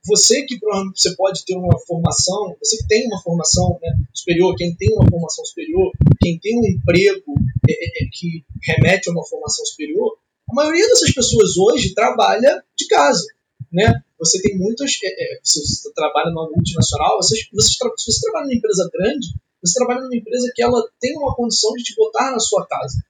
[0.05, 4.55] Você que provavelmente você pode ter uma formação, você que tem uma formação né, superior,
[4.55, 7.33] quem tem uma formação superior, quem tem um emprego
[7.67, 10.15] é, é, é que remete a uma formação superior,
[10.47, 13.25] a maioria dessas pessoas hoje trabalha de casa.
[13.71, 13.91] Né?
[14.19, 14.91] Você tem muitas.
[15.03, 19.27] É, é, você trabalha numa multinacional, você, você, se você trabalha numa empresa grande,
[19.61, 23.03] você trabalha numa empresa que ela tem uma condição de te botar na sua casa.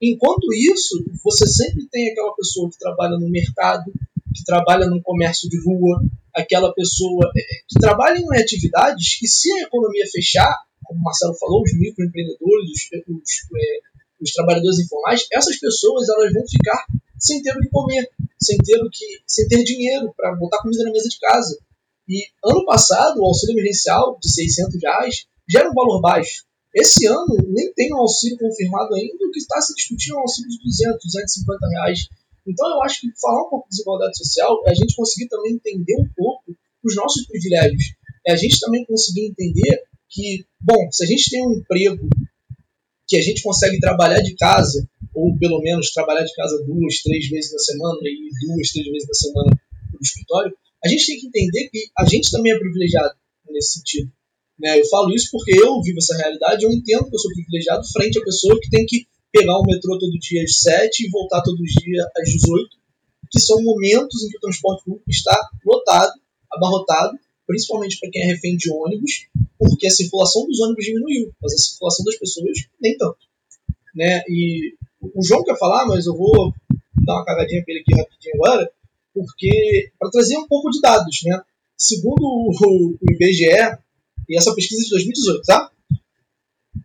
[0.00, 3.90] Enquanto isso, você sempre tem aquela pessoa que trabalha no mercado,
[4.34, 6.02] que trabalha no comércio de rua,
[6.34, 11.34] aquela pessoa é, que trabalha em atividades que, se a economia fechar, como o Marcelo
[11.34, 13.78] falou, os microempreendedores, os, os, é,
[14.20, 16.84] os trabalhadores informais, essas pessoas elas vão ficar
[17.18, 20.84] sem ter o que comer, sem ter, o que, sem ter dinheiro para botar comida
[20.84, 21.58] na mesa de casa.
[22.08, 26.44] E ano passado, o auxílio emergencial de 600 reais já era um valor baixo.
[26.74, 30.20] Esse ano nem tem um auxílio confirmado ainda, o que está se discutindo é um
[30.20, 32.08] auxílio de 200, 250 reais.
[32.46, 35.54] Então eu acho que falar um pouco de desigualdade social é a gente conseguir também
[35.54, 36.54] entender um pouco
[36.84, 37.94] os nossos privilégios.
[38.26, 42.08] É a gente também conseguir entender que, bom, se a gente tem um emprego
[43.08, 47.28] que a gente consegue trabalhar de casa, ou pelo menos trabalhar de casa duas, três
[47.28, 49.60] vezes na semana e duas, três vezes na semana
[49.92, 53.14] no escritório, a gente tem que entender que a gente também é privilegiado
[53.48, 54.12] nesse sentido.
[54.58, 54.80] Né?
[54.80, 58.18] Eu falo isso porque eu vivo essa realidade, eu entendo que eu sou privilegiado frente
[58.18, 61.62] à pessoa que tem que pegar o metrô todo dia às 7 e voltar todo
[61.62, 62.68] dia às 18,
[63.30, 66.12] que são momentos em que o transporte público está lotado,
[66.50, 69.26] abarrotado, principalmente para quem é refém de ônibus,
[69.58, 73.18] porque a circulação dos ônibus diminuiu, mas a circulação das pessoas nem tanto.
[73.94, 74.22] Né?
[74.28, 76.52] E o João quer falar, mas eu vou
[77.04, 78.70] dar uma cagadinha para ele aqui rapidinho agora,
[79.14, 81.40] porque para trazer um pouco de dados, né?
[81.76, 83.78] Segundo o, IBGE,
[84.28, 85.70] e essa pesquisa é de 2018, tá?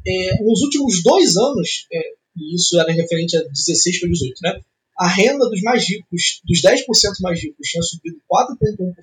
[0.06, 4.62] É, nos últimos dois anos, é, e isso era referente a 16 para 18, né?
[4.98, 6.86] A renda dos mais ricos, dos 10%
[7.22, 8.96] mais ricos, tinha subido 4,1%,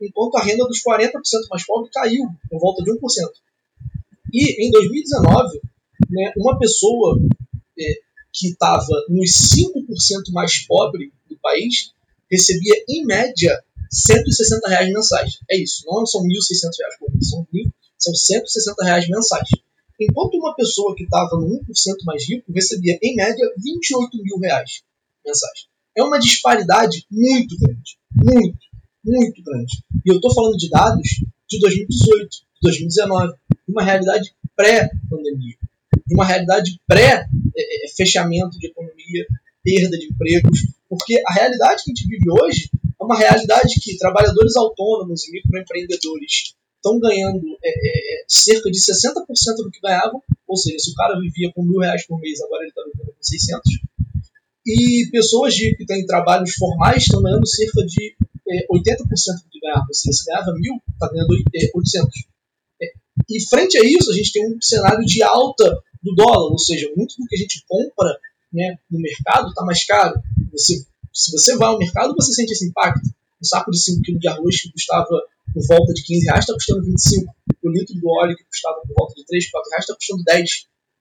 [0.00, 1.12] enquanto a renda dos 40%
[1.50, 2.98] mais pobres caiu por volta de 1%.
[4.32, 5.60] E em 2019,
[6.08, 7.20] né, uma pessoa
[7.78, 7.94] é,
[8.32, 11.92] que estava nos 5% mais pobre do país
[12.30, 15.38] recebia, em média, 160 reais mensais.
[15.50, 16.28] É isso, não são 1.600
[16.78, 17.46] reais por mês, são,
[17.98, 19.48] são 160 reais mensais.
[20.00, 21.64] Enquanto uma pessoa que estava no 1%
[22.04, 24.82] mais rico recebia, em média, 28 mil reais
[25.24, 25.66] mensais.
[25.96, 27.98] É uma disparidade muito grande.
[28.14, 28.58] Muito,
[29.04, 29.84] muito grande.
[30.06, 31.06] E eu estou falando de dados
[31.48, 32.28] de 2018,
[32.62, 35.56] 2019, de uma realidade pré-pandemia,
[36.06, 39.26] de uma realidade pré-fechamento de economia,
[39.62, 43.96] perda de empregos, porque a realidade que a gente vive hoje é uma realidade que
[43.96, 49.24] trabalhadores autônomos e microempreendedores estão ganhando é, é, cerca de 60%
[49.62, 52.62] do que ganhavam, ou seja, se o cara vivia com mil reais por mês, agora
[52.62, 53.72] ele está vivendo com 600.
[54.66, 58.14] E pessoas de, que têm trabalhos formais estão ganhando cerca de
[58.48, 58.98] é, 80%
[59.44, 61.30] do que ganhavam, ou seja, se ganhava mil, está ganhando
[61.74, 62.08] 800.
[62.80, 62.92] É, é,
[63.28, 65.64] e frente a isso, a gente tem um cenário de alta
[66.02, 68.18] do dólar, ou seja, muito do que a gente compra
[68.52, 70.20] né, no mercado está mais caro.
[70.52, 73.08] Você, se você vai ao mercado, você sente esse impacto.
[73.40, 75.08] Um saco de 5 kg de arroz que custava
[75.52, 77.34] por volta de 15 reais está custando 25.
[77.62, 80.50] O litro do óleo que custava por volta de 3, 4 reais está custando 10.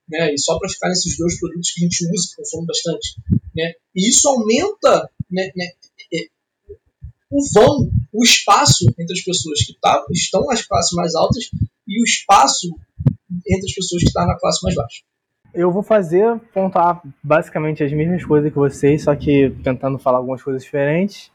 [0.10, 0.34] né?
[0.34, 3.16] E só para ficar nesses dois produtos que a gente usa, que consome bastante,
[3.56, 3.74] né?
[3.96, 5.72] E isso aumenta, né, né,
[6.14, 6.28] é,
[7.30, 11.50] o vão, o espaço entre as pessoas que tá, estão nas classes mais altas
[11.88, 12.70] e o espaço
[13.48, 15.02] entre as pessoas que estão na classe mais baixa.
[15.54, 20.44] Eu vou fazer, pontuar basicamente as mesmas coisas que vocês, só que tentando falar algumas
[20.44, 21.32] coisas diferentes.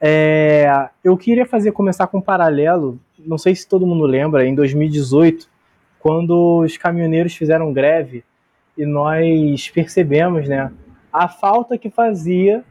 [0.00, 4.54] É, eu queria fazer começar com um paralelo, não sei se todo mundo lembra, em
[4.54, 5.48] 2018,
[5.98, 8.22] quando os caminhoneiros fizeram greve
[8.76, 10.70] e nós percebemos né,
[11.12, 12.62] a falta que fazia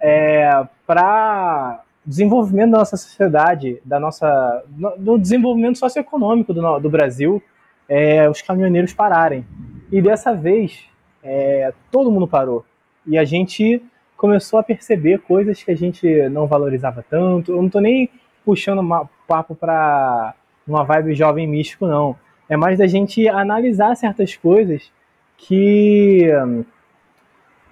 [0.00, 4.64] é, para desenvolvimento da nossa sociedade, da nossa,
[4.98, 7.42] do desenvolvimento socioeconômico do, do Brasil,
[7.88, 9.44] é, os caminhoneiros pararem.
[9.90, 10.84] E dessa vez,
[11.22, 12.64] é, todo mundo parou.
[13.06, 13.82] E a gente
[14.16, 17.52] começou a perceber coisas que a gente não valorizava tanto.
[17.52, 18.10] Eu não estou nem
[18.44, 20.34] puxando uma, papo para
[20.66, 22.16] uma vibe jovem místico, não.
[22.48, 24.90] É mais da gente analisar certas coisas
[25.36, 26.30] que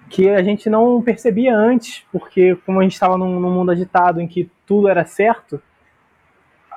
[0.07, 4.21] que a gente não percebia antes, porque como a gente estava num, num, mundo agitado
[4.21, 5.59] em que tudo era certo,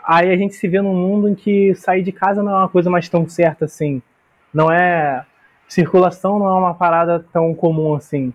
[0.03, 2.69] aí a gente se vê num mundo em que sair de casa não é uma
[2.71, 4.01] coisa mais tão certa assim.
[4.53, 5.27] Não é
[5.69, 8.33] circulação não é uma parada tão comum assim.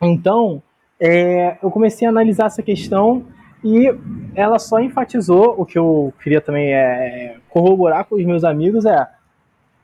[0.00, 0.62] Então,
[1.00, 3.24] é, eu comecei a analisar essa questão
[3.64, 3.92] e
[4.34, 9.08] ela só enfatizou o que eu queria também é, corroborar com os meus amigos é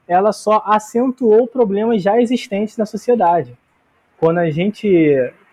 [0.07, 3.57] ela só acentuou problemas já existentes na sociedade.
[4.19, 4.87] Quando a gente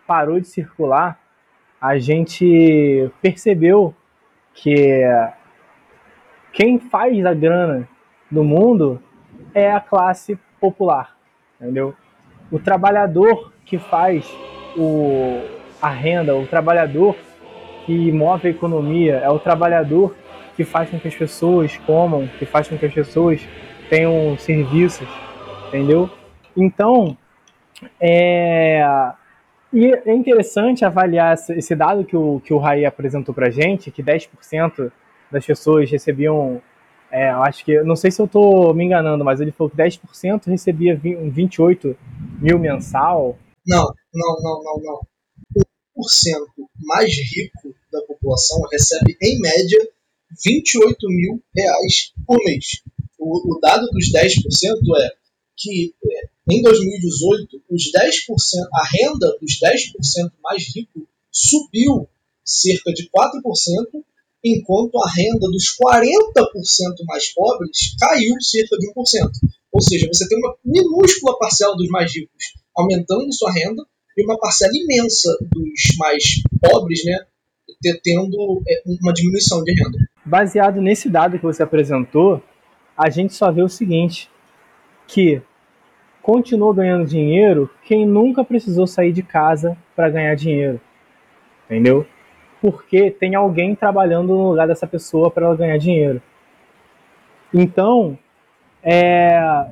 [0.06, 1.19] parou de circular,
[1.80, 3.93] a gente percebeu
[4.54, 5.04] que
[6.51, 7.88] quem faz a grana
[8.30, 9.01] do mundo
[9.54, 11.17] é a classe popular,
[11.60, 11.95] entendeu?
[12.52, 14.32] O trabalhador que faz
[14.78, 15.41] o,
[15.82, 17.15] a renda, o trabalhador
[17.86, 20.15] que move a economia, é o trabalhador
[20.56, 23.41] que faz com que as pessoas comam, que faz com que as pessoas
[23.89, 25.08] tenham serviços,
[25.67, 26.10] entendeu?
[26.56, 27.17] Então,
[28.00, 28.84] é,
[29.74, 34.04] e é interessante avaliar esse dado que o, que o Rai apresentou para gente, que
[34.04, 34.91] 10%
[35.32, 36.62] das pessoas recebiam
[37.12, 39.78] é, eu acho que, não sei se eu estou me enganando, mas ele falou que
[39.78, 41.95] 10% recebia 28
[42.41, 43.38] mil mensal.
[43.67, 45.02] Não, não, não, não, não.
[45.93, 46.08] O 1%
[46.80, 49.80] mais rico da população recebe, em média,
[50.43, 52.82] 28 mil reais por mês.
[53.19, 54.34] O, o dado dos 10%
[55.02, 55.10] é
[55.58, 62.08] que, é, em 2018, os 10%, a renda dos 10% mais ricos subiu
[62.43, 64.04] cerca de 4%
[64.43, 69.30] enquanto a renda dos 40% mais pobres caiu cerca de 1%.
[69.71, 73.84] Ou seja, você tem uma minúscula parcela dos mais ricos aumentando sua renda
[74.17, 76.23] e uma parcela imensa dos mais
[76.60, 77.19] pobres né,
[78.04, 79.97] tendo é, uma diminuição de renda.
[80.25, 82.41] Baseado nesse dado que você apresentou,
[82.97, 84.30] a gente só vê o seguinte,
[85.08, 85.41] que
[86.21, 90.80] continuou ganhando dinheiro quem nunca precisou sair de casa para ganhar dinheiro.
[91.65, 92.06] Entendeu?
[92.62, 96.21] Porque tem alguém trabalhando no lugar dessa pessoa para ela ganhar dinheiro.
[97.52, 98.17] Então,
[98.84, 99.65] é,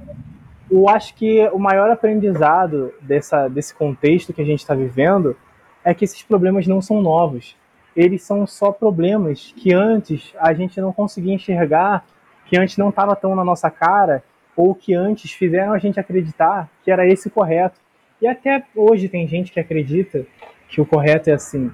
[0.70, 5.38] eu acho que o maior aprendizado dessa, desse contexto que a gente está vivendo
[5.84, 7.56] é que esses problemas não são novos.
[7.96, 12.06] Eles são só problemas que antes a gente não conseguia enxergar,
[12.46, 14.24] que antes não estava tão na nossa cara,
[14.56, 17.80] ou que antes fizeram a gente acreditar que era esse o correto.
[18.22, 20.26] E até hoje tem gente que acredita
[20.68, 21.72] que o correto é assim.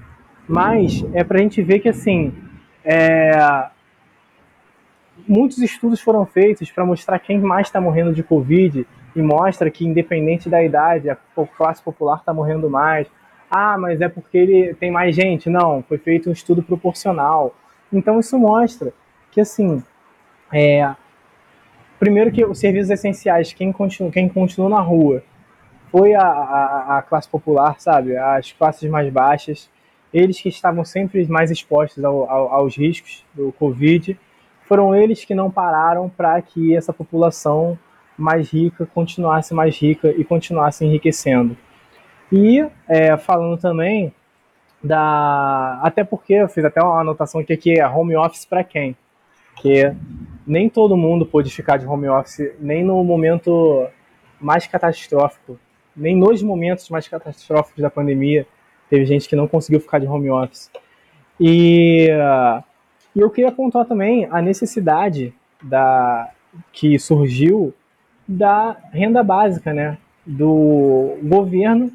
[0.48, 2.32] Mas é para a gente ver que assim
[2.84, 3.66] é...
[5.26, 9.84] muitos estudos foram feitos para mostrar quem mais está morrendo de Covid e mostra que
[9.84, 11.16] independente da idade a
[11.56, 13.08] classe popular está morrendo mais.
[13.50, 15.48] Ah, mas é porque ele tem mais gente?
[15.48, 17.54] Não, foi feito um estudo proporcional.
[17.92, 18.92] Então isso mostra
[19.32, 19.82] que assim
[20.52, 20.94] é...
[21.98, 25.22] primeiro que os serviços essenciais quem continua quem continua na rua
[25.90, 28.16] foi a, a, a classe popular, sabe?
[28.16, 29.68] As classes mais baixas
[30.16, 34.18] eles que estavam sempre mais expostos ao, ao, aos riscos do Covid,
[34.64, 37.78] foram eles que não pararam para que essa população
[38.16, 41.54] mais rica continuasse mais rica e continuasse enriquecendo.
[42.32, 44.10] E é, falando também
[44.82, 45.78] da.
[45.82, 48.96] Até porque eu fiz até uma anotação aqui que é home office para quem?
[49.56, 49.92] Que
[50.46, 53.86] nem todo mundo pôde ficar de home office, nem no momento
[54.40, 55.58] mais catastrófico,
[55.94, 58.46] nem nos momentos mais catastróficos da pandemia.
[58.88, 60.70] Teve gente que não conseguiu ficar de home office.
[61.40, 62.08] E,
[63.14, 65.32] eu queria apontar também a necessidade
[65.62, 66.30] da,
[66.72, 67.72] que surgiu
[68.28, 69.96] da renda básica, né?
[70.26, 71.90] Do governo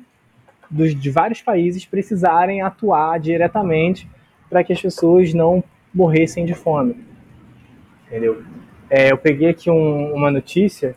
[0.69, 4.09] dos, de vários países precisarem atuar diretamente
[4.49, 5.63] para que as pessoas não
[5.93, 6.95] morressem de fome.
[8.07, 8.41] Entendeu?
[8.89, 10.95] É, eu peguei aqui um, uma notícia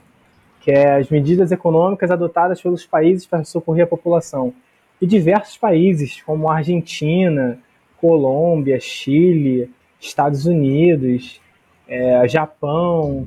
[0.61, 4.55] que é as medidas econômicas adotadas pelos países para socorrer a população.
[5.01, 7.59] E diversos países, como Argentina,
[7.97, 9.70] Colômbia, Chile,
[10.01, 11.40] Estados Unidos,
[11.88, 13.26] é, Japão,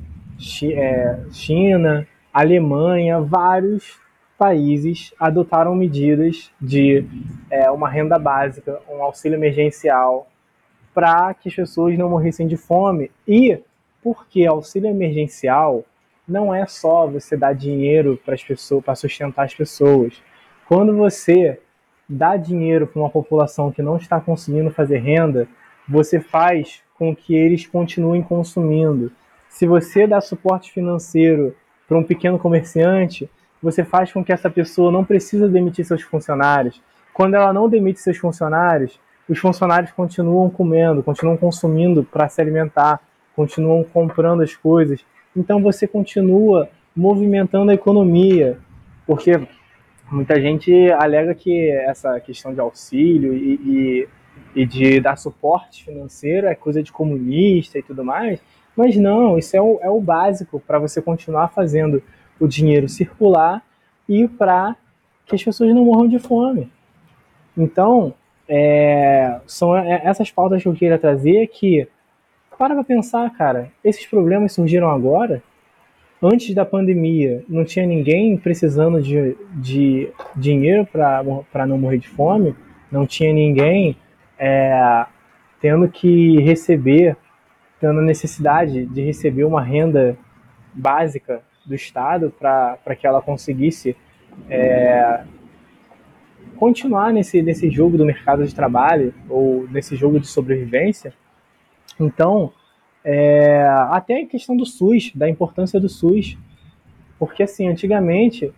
[0.62, 3.98] é, China, Alemanha, vários
[4.38, 7.04] países adotaram medidas de
[7.50, 10.28] é, uma renda básica, um auxílio emergencial,
[10.94, 13.10] para que as pessoas não morressem de fome.
[13.26, 13.58] E
[14.02, 15.84] porque auxílio emergencial
[16.26, 20.22] não é só você dar dinheiro para as pessoas, para sustentar as pessoas.
[20.68, 21.58] Quando você
[22.06, 25.48] dá dinheiro para uma população que não está conseguindo fazer renda,
[25.88, 29.10] você faz com que eles continuem consumindo.
[29.48, 31.56] Se você dá suporte financeiro
[31.88, 33.30] para um pequeno comerciante,
[33.62, 36.82] você faz com que essa pessoa não precise demitir seus funcionários.
[37.14, 43.00] Quando ela não demite seus funcionários, os funcionários continuam comendo, continuam consumindo para se alimentar,
[43.34, 45.02] continuam comprando as coisas.
[45.34, 48.58] Então você continua movimentando a economia,
[49.06, 49.48] porque
[50.10, 54.08] muita gente alega que essa questão de auxílio e, e,
[54.62, 58.40] e de dar suporte financeiro é coisa de comunista e tudo mais,
[58.76, 62.02] mas não, isso é o, é o básico para você continuar fazendo
[62.40, 63.62] o dinheiro circular
[64.08, 64.76] e para
[65.26, 66.70] que as pessoas não morram de fome.
[67.56, 68.14] Então,
[68.48, 71.86] é, são é, essas pautas que eu queria trazer que,
[72.56, 75.42] para pra pensar, cara, esses problemas surgiram agora,
[76.22, 82.54] antes da pandemia, não tinha ninguém precisando de, de dinheiro para não morrer de fome,
[82.90, 83.96] não tinha ninguém
[84.38, 85.06] é,
[85.60, 87.16] tendo que receber,
[87.80, 90.16] tendo necessidade de receber uma renda
[90.74, 93.96] básica do Estado para que ela conseguisse
[94.48, 95.22] é,
[96.56, 101.12] continuar nesse, nesse jogo do mercado de trabalho ou nesse jogo de sobrevivência.
[101.98, 102.52] Então,
[103.04, 106.36] é, até a questão do SUS, da importância do SUS,
[107.18, 108.52] porque assim, antigamente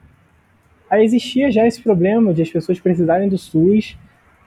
[0.93, 3.97] existia já esse problema de as pessoas precisarem do SUS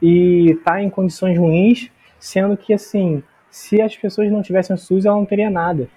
[0.02, 1.90] e estar tá em condições ruins,
[2.20, 5.88] sendo que assim, se as pessoas não tivessem o SUS, ela não teria nada.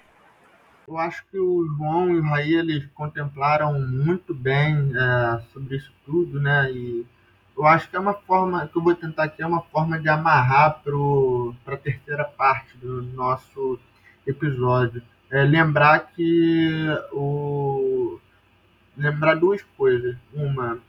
[0.87, 5.91] Eu acho que o João e o Raí eles contemplaram muito bem é, sobre isso
[6.05, 6.71] tudo, né?
[6.71, 7.05] E
[7.57, 10.07] eu acho que é uma forma, que eu vou tentar aqui, é uma forma de
[10.07, 13.79] amarrar para a terceira parte do nosso
[14.27, 15.01] episódio.
[15.31, 18.19] É lembrar que o.
[18.95, 20.15] Lembrar duas coisas.
[20.31, 20.79] Uma,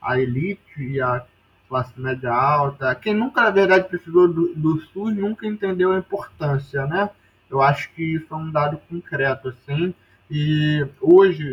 [0.00, 1.24] a elite e a
[1.68, 2.94] classe média alta.
[2.94, 7.10] Quem nunca, na verdade, precisou do, do SUS nunca entendeu a importância, né?
[7.50, 9.94] Eu acho que isso é um dado concreto, assim.
[10.30, 11.44] E hoje,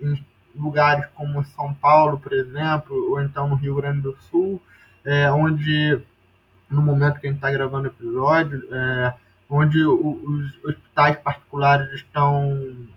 [0.00, 0.24] em, em
[0.54, 4.60] lugares como São Paulo, por exemplo, ou então no Rio Grande do Sul,
[5.04, 6.00] é, onde
[6.70, 9.14] no momento que a gente está gravando o episódio, é,
[9.48, 12.88] onde os hospitais particulares estão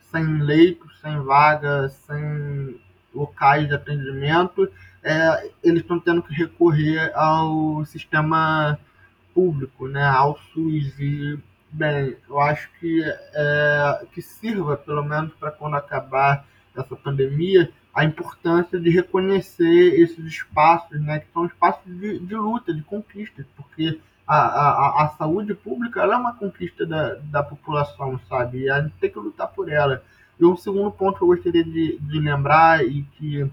[0.00, 2.78] sem leitos, sem vagas, sem
[3.14, 4.70] locais de atendimento,
[5.02, 8.78] é, eles estão tendo que recorrer ao sistema
[9.34, 10.98] público, né, ao SUS.
[10.98, 11.38] E,
[11.70, 16.44] bem, eu acho que, é, que sirva, pelo menos para quando acabar
[16.78, 22.72] dessa pandemia, a importância de reconhecer esses espaços, né, que são espaços de, de luta,
[22.72, 28.60] de conquista, porque a, a, a saúde pública é uma conquista da, da população, sabe?
[28.60, 30.02] E a gente tem que lutar por ela.
[30.38, 33.50] E um segundo ponto que eu gostaria de, de lembrar e que,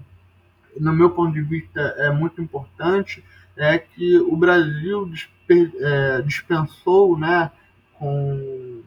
[0.78, 3.24] no meu ponto de vista, é muito importante
[3.56, 7.50] é que o Brasil disper, é, dispensou, né,
[7.94, 8.82] com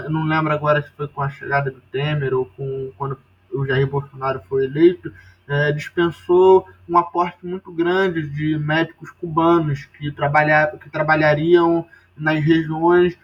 [0.00, 3.18] eu não lembro agora se foi com a chegada do Temer ou com quando
[3.52, 5.12] o Jair Bolsonaro foi eleito,
[5.48, 11.86] é, dispensou um aporte muito grande de médicos cubanos que, trabalhar, que trabalhariam
[12.16, 13.18] nas regiões.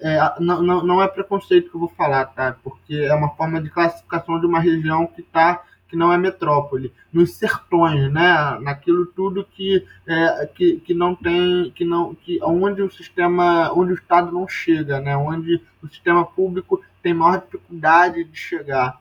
[0.00, 2.56] É, não, não, não é preconceito que eu vou falar, tá?
[2.64, 6.92] Porque é uma forma de classificação de uma região que está que não é metrópole,
[7.12, 8.58] nos sertões, né?
[8.60, 13.92] Naquilo tudo que, é, que, que não tem, que não, que onde o sistema, onde
[13.92, 15.16] o Estado não chega, né?
[15.16, 19.00] Onde o sistema público tem maior dificuldade de chegar.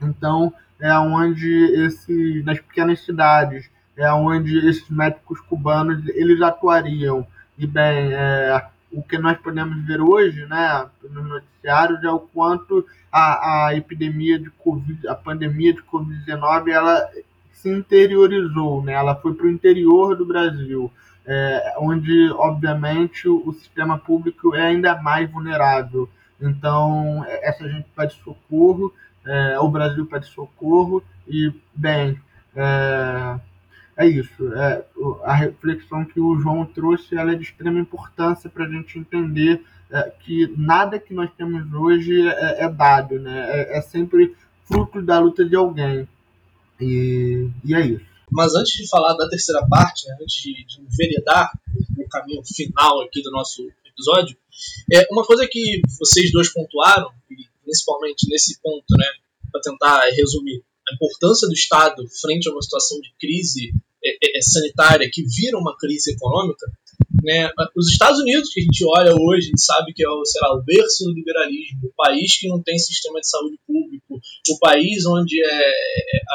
[0.00, 7.26] Então é onde esse, nas pequenas cidades, é onde esses médicos cubanos eles atuariam.
[7.56, 12.86] E bem, é, o que nós podemos ver hoje, né, nos noticiários, é o quanto
[13.12, 17.08] a, a epidemia de Covid, a pandemia de Covid-19, ela
[17.52, 18.92] se interiorizou, né?
[18.92, 20.90] Ela foi para o interior do Brasil,
[21.26, 26.08] é, onde, obviamente, o, o, sistema público é ainda mais vulnerável.
[26.40, 28.94] Então, essa gente pede socorro,
[29.26, 32.18] é, o Brasil pede socorro e, bem,
[32.54, 33.40] é,
[33.98, 34.54] é isso.
[34.54, 34.84] É,
[35.24, 39.60] a reflexão que o João trouxe ela é de extrema importância para a gente entender
[39.90, 43.50] é, que nada que nós temos hoje é, é dado, né?
[43.50, 46.08] É, é, sempre fruto da luta de alguém.
[46.80, 48.06] E, e é isso.
[48.30, 51.50] Mas antes de falar da terceira parte, né, antes de, de enveredar
[51.96, 54.36] o caminho final aqui do nosso episódio,
[54.92, 57.10] é uma coisa que vocês dois pontuaram,
[57.64, 59.06] principalmente nesse ponto, né,
[59.50, 63.72] para tentar resumir, a importância do Estado frente a uma situação de crise
[64.08, 66.66] é, é, é, sanitária que vira uma crise econômica,
[67.22, 70.40] né, os Estados Unidos, que a gente olha hoje, gente sabe que é o, sei
[70.42, 74.58] lá, o berço do liberalismo, o país que não tem sistema de saúde público, o
[74.58, 75.72] país onde é,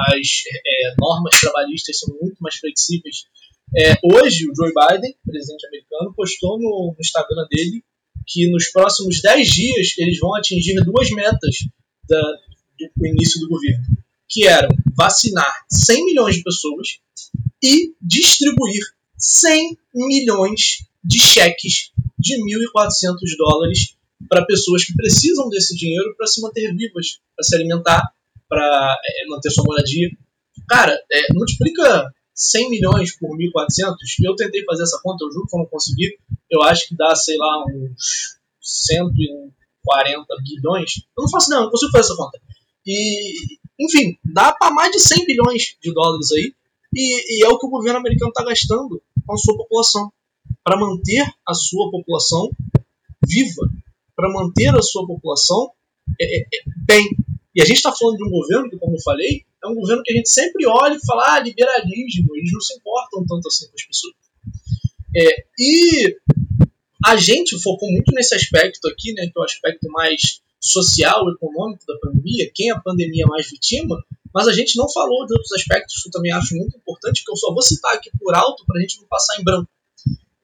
[0.09, 0.28] as
[0.65, 3.26] é, normas trabalhistas são muito mais flexíveis.
[3.76, 7.84] É, hoje, o Joe Biden, presidente americano, postou no, no Instagram dele
[8.28, 11.55] que nos próximos 10 dias eles vão atingir duas metas
[12.07, 12.21] da,
[12.95, 13.84] do início do governo,
[14.34, 16.88] que eram vacinar 100 milhões de pessoas
[17.61, 18.81] e distribuir
[19.17, 23.95] 100 milhões de cheques de 1.400 dólares
[24.27, 28.01] para pessoas que precisam desse dinheiro para se manter vivas, para se alimentar,
[28.49, 30.09] para é, manter sua moradia.
[30.67, 33.95] Cara, é, multiplica 100 milhões por 1.400.
[34.23, 36.17] Eu tentei fazer essa conta, eu juro que eu não consegui.
[36.49, 40.93] Eu acho que dá, sei lá, uns 140 bilhões.
[41.17, 42.39] Eu não faço, não, não consigo fazer essa conta.
[42.86, 46.53] E, enfim, dá para mais de 100 bilhões de dólares aí.
[46.93, 50.11] E, e é o que o governo americano está gastando com a sua população.
[50.63, 52.51] Para manter a sua população
[53.28, 53.69] viva,
[54.15, 55.71] para manter a sua população
[56.19, 57.09] é, é, é, bem.
[57.55, 60.03] E a gente está falando de um governo que, como eu falei, é um governo
[60.03, 63.67] que a gente sempre olha e fala, ah, liberalismo, eles não se importam tanto assim
[63.67, 64.13] com as pessoas.
[65.15, 66.17] É, e
[67.05, 71.84] a gente focou muito nesse aspecto aqui, né, que é o aspecto mais social, econômico
[71.86, 74.01] da pandemia, quem a pandemia mais vitima,
[74.34, 77.30] mas a gente não falou de outros aspectos que eu também acho muito importante, que
[77.30, 79.70] eu só vou citar aqui por alto para a gente não passar em branco.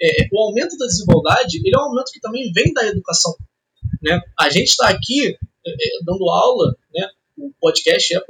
[0.02, 3.34] É, o aumento da desigualdade ele é um aumento que também vem da educação.
[4.02, 4.22] Né?
[4.38, 7.10] A gente está aqui é, é, dando aula, né?
[7.38, 8.22] o podcast é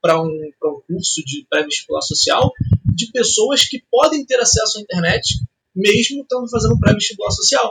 [0.00, 2.52] para um, um curso de pré-vestibular social
[2.94, 5.38] de pessoas que podem ter acesso à internet
[5.74, 7.70] mesmo estando fazendo pré-vestibular social.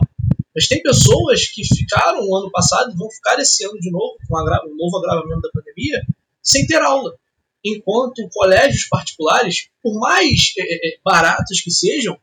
[0.56, 4.18] Mas tem pessoas que ficaram o ano passado e vão ficar esse ano de novo,
[4.28, 6.02] com o novo agravamento da pandemia,
[6.43, 7.16] sem ter aula.
[7.64, 12.18] Enquanto colégios particulares, por mais é, é, baratos que sejam,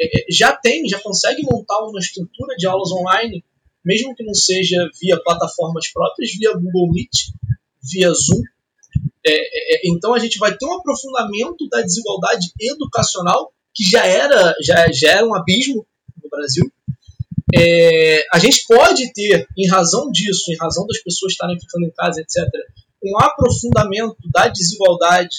[0.00, 3.44] é, já tem, já conseguem montar uma estrutura de aulas online,
[3.84, 7.32] mesmo que não seja via plataformas próprias, via Google Meet,
[7.82, 8.42] via Zoom.
[9.84, 15.10] então a gente vai ter um aprofundamento da desigualdade educacional que já era, já, já
[15.12, 15.86] era um abismo
[16.22, 16.70] no Brasil.
[17.56, 21.90] É, a gente pode ter, em razão disso, em razão das pessoas estarem ficando em
[21.90, 22.48] casa, etc.,
[23.02, 25.36] um aprofundamento da desigualdade,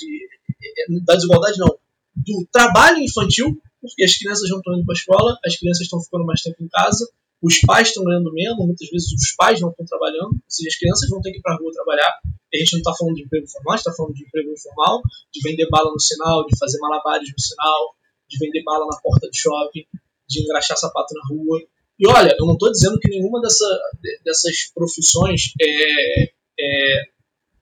[1.04, 1.76] da desigualdade não,
[2.16, 6.02] do trabalho infantil, porque as crianças não estão indo para a escola, as crianças estão
[6.02, 7.08] ficando mais tempo em casa,
[7.42, 10.76] os pais estão ganhando menos, muitas vezes os pais não estão trabalhando, ou seja, as
[10.76, 12.20] crianças vão ter que ir para a rua trabalhar.
[12.54, 15.02] A gente não está falando de emprego formal, a gente está falando de emprego informal,
[15.34, 17.96] de vender bala no sinal, de fazer malabares no sinal,
[18.30, 19.86] de vender bala na porta do shopping,
[20.28, 21.62] de engraxar sapato na rua.
[21.98, 23.66] E olha, eu não estou dizendo que nenhuma dessa,
[24.24, 27.04] dessas profissões é, é,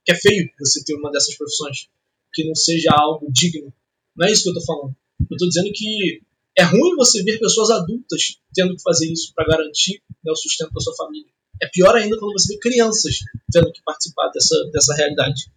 [0.03, 1.87] que é feio você ter uma dessas profissões,
[2.33, 3.71] que não seja algo digno.
[4.15, 4.95] Não é isso que eu estou falando.
[5.29, 6.21] Eu estou dizendo que
[6.57, 10.71] é ruim você ver pessoas adultas tendo que fazer isso para garantir né, o sustento
[10.71, 11.31] da sua família.
[11.61, 13.19] É pior ainda quando você vê crianças
[13.51, 15.51] tendo que participar dessa, dessa realidade.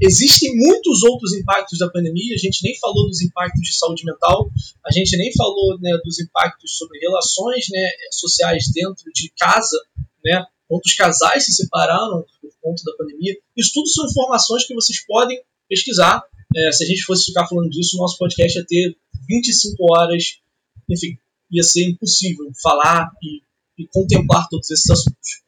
[0.00, 4.50] Existem muitos outros impactos da pandemia, a gente nem falou dos impactos de saúde mental,
[4.84, 9.78] a gente nem falou né, dos impactos sobre relações né, sociais dentro de casa,
[10.22, 13.38] né, quantos casais se separaram por conta da pandemia.
[13.56, 16.22] Isso tudo são informações que vocês podem pesquisar.
[16.54, 20.38] É, se a gente fosse ficar falando disso, o nosso podcast ia ter 25 horas,
[20.90, 21.16] enfim,
[21.50, 23.40] ia ser impossível falar e,
[23.82, 25.42] e contemplar todos esses assuntos.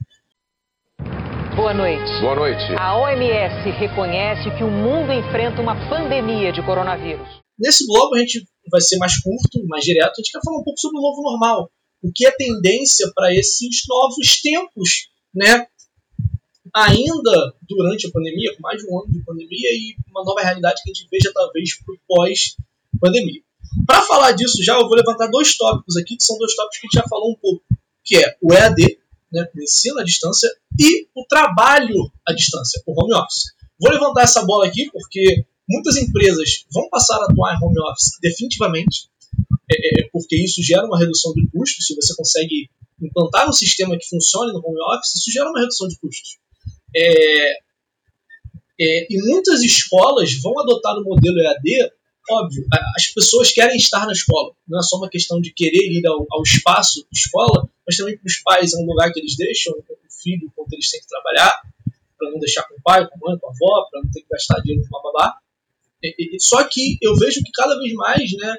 [1.59, 2.21] Boa noite.
[2.21, 2.63] Boa noite.
[2.79, 7.27] A OMS reconhece que o mundo enfrenta uma pandemia de coronavírus.
[7.59, 10.13] Nesse bloco a gente vai ser mais curto, mais direto.
[10.13, 11.69] A gente quer falar um pouco sobre o novo normal.
[12.01, 15.67] O que é tendência para esses novos tempos, né?
[16.77, 20.81] Ainda durante a pandemia, com mais de um ano de pandemia e uma nova realidade
[20.85, 23.43] que a gente veja talvez para o pós-pandemia.
[23.85, 26.87] Para falar disso já, eu vou levantar dois tópicos aqui, que são dois tópicos que
[26.87, 27.65] a gente já falou um pouco,
[28.05, 28.97] que é o EAD,
[29.33, 30.49] né, o ensino à distância,
[30.79, 33.53] e trabalho à distância, o home office.
[33.81, 38.18] Vou levantar essa bola aqui porque muitas empresas vão passar a atuar em home office
[38.20, 39.09] definitivamente,
[39.70, 41.87] é, é, porque isso gera uma redução de custos.
[41.87, 42.70] Se você consegue
[43.01, 46.39] implantar um sistema que funcione no home office, isso gera uma redução de custos.
[46.97, 47.53] É,
[48.81, 51.91] é, e muitas escolas vão adotar o modelo EAD
[52.31, 52.66] óbvio,
[52.97, 54.53] as pessoas querem estar na escola.
[54.66, 58.26] Não é só uma questão de querer ir ao, ao espaço escola, mas também para
[58.26, 61.61] os pais é um lugar que eles deixam o filho quando eles têm que trabalhar,
[62.18, 64.20] para não deixar com o pai, com a mãe, com a avó, para não ter
[64.22, 65.39] que gastar dinheiro com babá.
[66.41, 68.57] Só que eu vejo que cada vez mais, né,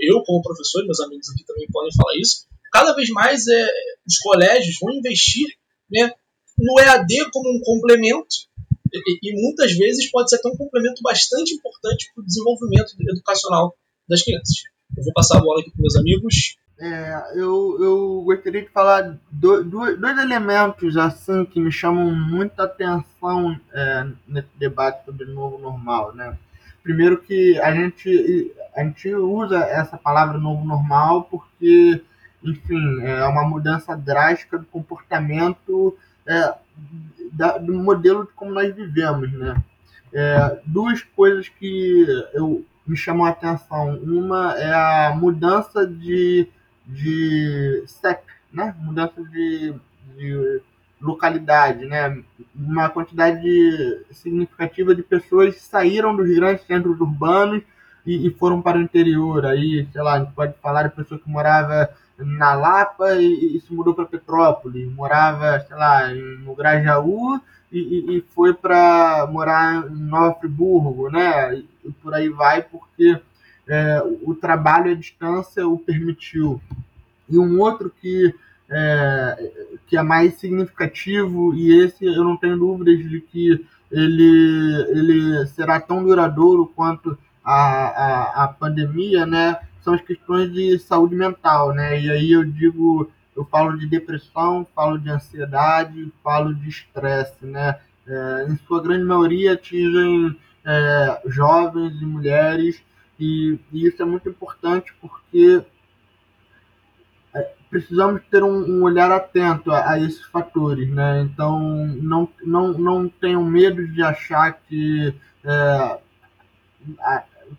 [0.00, 3.72] eu como professor, meus amigos aqui também podem falar isso, cada vez mais é,
[4.06, 5.46] os colégios vão investir
[5.90, 6.12] né,
[6.56, 8.48] no EAD como um complemento
[8.92, 13.74] e, e, muitas vezes pode ser até um complemento bastante importante para o desenvolvimento educacional
[14.08, 14.62] das crianças.
[14.96, 16.56] Eu vou passar a bola aqui para meus amigos.
[16.80, 22.64] É, eu, eu gostaria de falar do, do, dois elementos assim que me chamam muita
[22.64, 26.38] atenção é, nesse debate sobre novo normal, né?
[26.82, 32.00] Primeiro que a gente, a gente usa essa palavra novo normal porque,
[32.42, 36.54] enfim, é uma mudança drástica do comportamento é,
[37.32, 39.62] da, do modelo de como nós vivemos, né?
[40.12, 43.96] É, duas coisas que eu, me chamam a atenção.
[44.02, 46.48] Uma é a mudança de,
[46.86, 48.22] de CEP,
[48.52, 48.74] né?
[48.80, 49.74] Mudança de,
[50.16, 50.62] de
[51.00, 52.22] localidade, né?
[52.54, 53.46] Uma quantidade
[54.10, 57.62] significativa de pessoas saíram dos grandes centros urbanos
[58.06, 59.44] e, e, foram para o interior.
[59.44, 63.60] Aí, sei lá, a gente pode falar de pessoa que morava na Lapa e, e
[63.60, 67.40] se mudou para Petrópolis, morava, sei lá, no Grajaú
[67.70, 71.62] e, e, foi para morar em Nova Friburgo, né?
[71.84, 73.20] E por aí vai, porque
[73.68, 76.60] é, o trabalho à distância o permitiu.
[77.28, 78.34] E um outro que
[78.70, 79.50] é,
[79.86, 85.80] que é mais significativo, e esse eu não tenho dúvidas de que ele, ele será
[85.80, 89.58] tão duradouro quanto a, a, a pandemia, né?
[89.82, 92.00] São as questões de saúde mental, né?
[92.00, 97.78] E aí eu digo, eu falo de depressão, falo de ansiedade, falo de estresse, né?
[98.06, 102.82] É, em sua grande maioria atingem é, jovens e mulheres,
[103.18, 105.62] e, e, isso é muito importante porque
[107.34, 111.22] é, precisamos ter um, um olhar atento a, a, esses fatores, né?
[111.22, 115.14] Então, não, não, não tenham medo de achar que
[115.44, 115.98] é,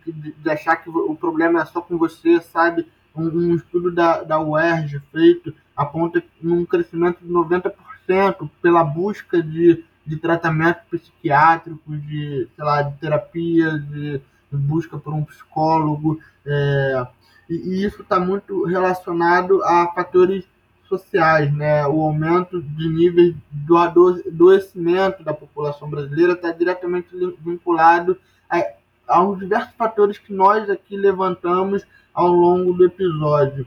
[0.05, 2.87] de achar que o problema é só com você, sabe?
[3.15, 9.83] Um, um estudo da, da UERJ feito aponta um crescimento de 90% pela busca de,
[10.05, 14.17] de tratamento psiquiátrico, de, sei lá, de terapia, de,
[14.51, 16.19] de busca por um psicólogo.
[16.45, 17.07] É,
[17.49, 20.45] e, e isso está muito relacionado a fatores
[20.89, 21.87] sociais, né?
[21.87, 27.09] O aumento de níveis do adoecimento da população brasileira está diretamente
[27.39, 28.17] vinculado
[28.49, 28.78] a
[29.09, 33.65] aos diversos fatores que nós aqui levantamos ao longo do episódio.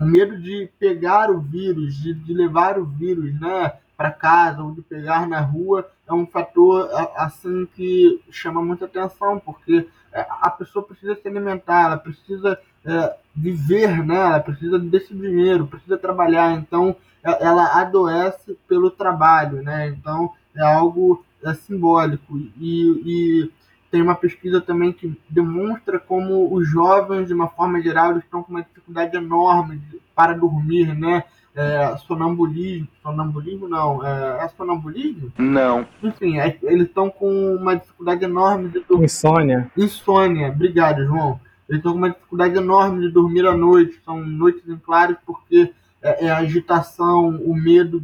[0.00, 4.72] O medo de pegar o vírus, de, de levar o vírus né, para casa ou
[4.72, 10.50] de pegar na rua é um fator assim que chama muita atenção, porque é, a
[10.50, 14.16] pessoa precisa se alimentar, ela precisa é, viver, né?
[14.16, 19.88] ela precisa desse dinheiro, precisa trabalhar, então é, ela adoece pelo trabalho, né?
[19.88, 22.36] então é algo é, simbólico.
[22.58, 23.50] E, e
[23.92, 28.50] tem uma pesquisa também que demonstra como os jovens, de uma forma geral, estão com
[28.50, 29.82] uma dificuldade enorme
[30.16, 31.22] para dormir, né?
[31.54, 35.30] É, sonambulismo, sonambulismo não, é, é sonambulismo?
[35.36, 35.86] Não.
[36.02, 39.04] Enfim, é, eles estão com uma dificuldade enorme de dormir.
[39.04, 39.70] Insônia.
[39.76, 41.38] Insônia, obrigado, João.
[41.68, 45.70] Eles estão com uma dificuldade enorme de dormir à noite, são noites em claros porque
[46.00, 48.02] é, é a agitação, o medo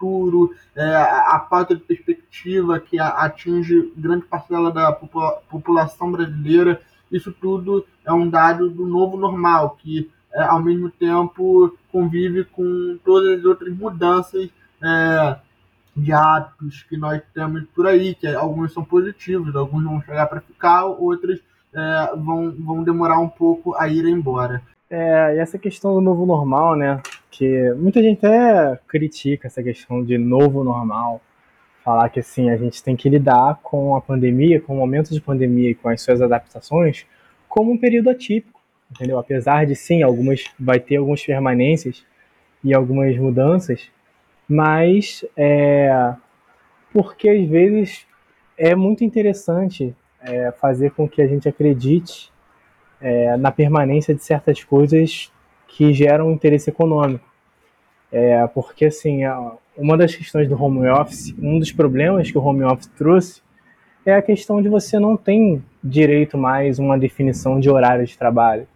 [0.00, 6.80] futuro, é, a falta de perspectiva que atinge grande parcela da população brasileira,
[7.12, 12.98] isso tudo é um dado do novo normal, que é, ao mesmo tempo convive com
[13.04, 14.48] todas as outras mudanças
[14.82, 15.36] é,
[15.94, 20.40] de hábitos que nós temos por aí, que alguns são positivos, alguns vão chegar para
[20.40, 21.40] ficar, outros
[21.74, 24.62] é, vão, vão demorar um pouco a ir embora.
[24.90, 27.00] É, e essa questão do novo normal, né?
[27.30, 31.20] Que muita gente até critica essa questão de novo normal,
[31.84, 35.20] falar que assim a gente tem que lidar com a pandemia, com o momento de
[35.20, 37.06] pandemia e com as suas adaptações
[37.48, 38.60] como um período atípico,
[38.90, 39.18] entendeu?
[39.18, 42.06] Apesar de sim, algumas vai ter algumas permanências
[42.62, 43.90] e algumas mudanças,
[44.48, 46.14] mas é,
[46.92, 48.06] porque às vezes
[48.56, 52.30] é muito interessante é, fazer com que a gente acredite
[53.00, 55.32] é, na permanência de certas coisas
[55.66, 57.24] que geram interesse econômico.
[58.12, 59.20] É, porque, assim,
[59.76, 63.40] uma das questões do home office, um dos problemas que o home office trouxe
[64.04, 68.66] é a questão de você não tem direito mais uma definição de horário de trabalho.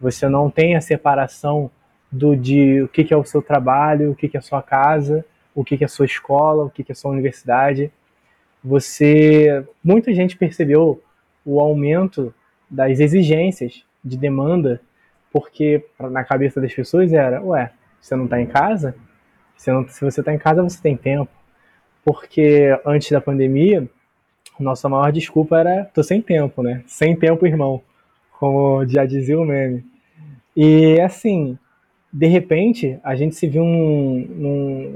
[0.00, 1.70] Você não tem a separação
[2.10, 4.62] do de o que, que é o seu trabalho, o que, que é a sua
[4.62, 7.90] casa, o que, que é a sua escola, o que, que é a sua universidade.
[8.62, 11.02] Você, muita gente percebeu
[11.44, 12.32] o aumento
[12.70, 14.80] das exigências de demanda,
[15.32, 18.94] porque na cabeça das pessoas era, ué, você não está em casa?
[19.56, 21.30] Você não, se você está em casa, você tem tempo.
[22.04, 23.88] Porque antes da pandemia,
[24.58, 26.82] nossa maior desculpa era tô sem tempo, né?
[26.86, 27.82] Sem tempo, irmão,
[28.38, 29.84] como já dizia o meme.
[30.56, 31.58] E assim,
[32.12, 34.26] de repente, a gente se viu num,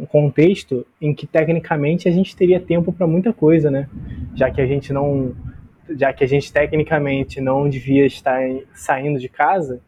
[0.00, 3.88] num contexto em que tecnicamente a gente teria tempo para muita coisa, né?
[4.34, 5.34] Já que a gente não,
[5.90, 8.40] já que a gente tecnicamente não devia estar
[8.74, 9.80] saindo de casa,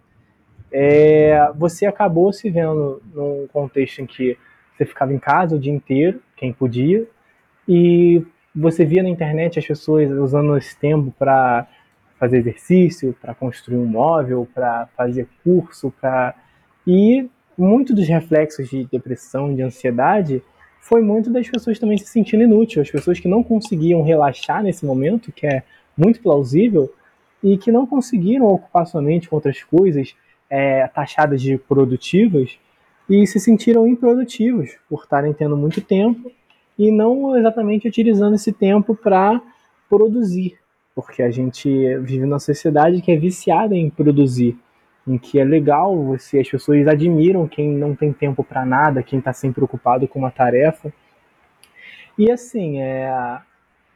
[0.72, 4.36] é, você acabou se vendo num contexto em que
[4.76, 7.07] você ficava em casa o dia inteiro, quem podia,
[7.68, 8.24] e
[8.55, 11.66] você via na internet as pessoas usando esse tempo para
[12.18, 16.34] fazer exercício, para construir um móvel, para fazer curso, para
[16.86, 20.42] e muito dos reflexos de depressão, de ansiedade,
[20.80, 24.84] foi muito das pessoas também se sentindo inútil, as pessoas que não conseguiam relaxar nesse
[24.84, 25.62] momento, que é
[25.97, 26.92] muito plausível,
[27.42, 30.16] e que não conseguiram ocupar sua mente com outras coisas
[30.49, 32.59] é, taxadas de produtivas
[33.09, 36.32] e se sentiram improdutivos por estarem tendo muito tempo
[36.78, 39.42] e não exatamente utilizando esse tempo para
[39.90, 40.59] produzir,
[40.95, 41.68] porque a gente
[41.99, 44.57] vive numa sociedade que é viciada em produzir
[45.07, 49.18] em que é legal você, as pessoas admiram quem não tem tempo para nada, quem
[49.18, 50.90] está sempre ocupado com uma tarefa.
[52.16, 53.12] E assim, é,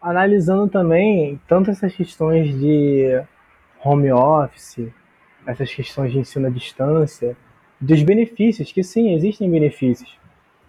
[0.01, 3.23] analisando também tanto essas questões de
[3.85, 4.89] home office,
[5.47, 7.37] essas questões de ensino à distância,
[7.81, 10.19] dos benefícios, que sim, existem benefícios,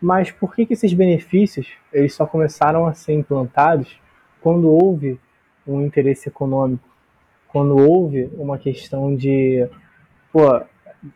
[0.01, 3.99] mas por que, que esses benefícios eles só começaram a ser implantados
[4.41, 5.19] quando houve
[5.67, 6.88] um interesse econômico,
[7.47, 9.67] quando houve uma questão de
[10.32, 10.61] pô,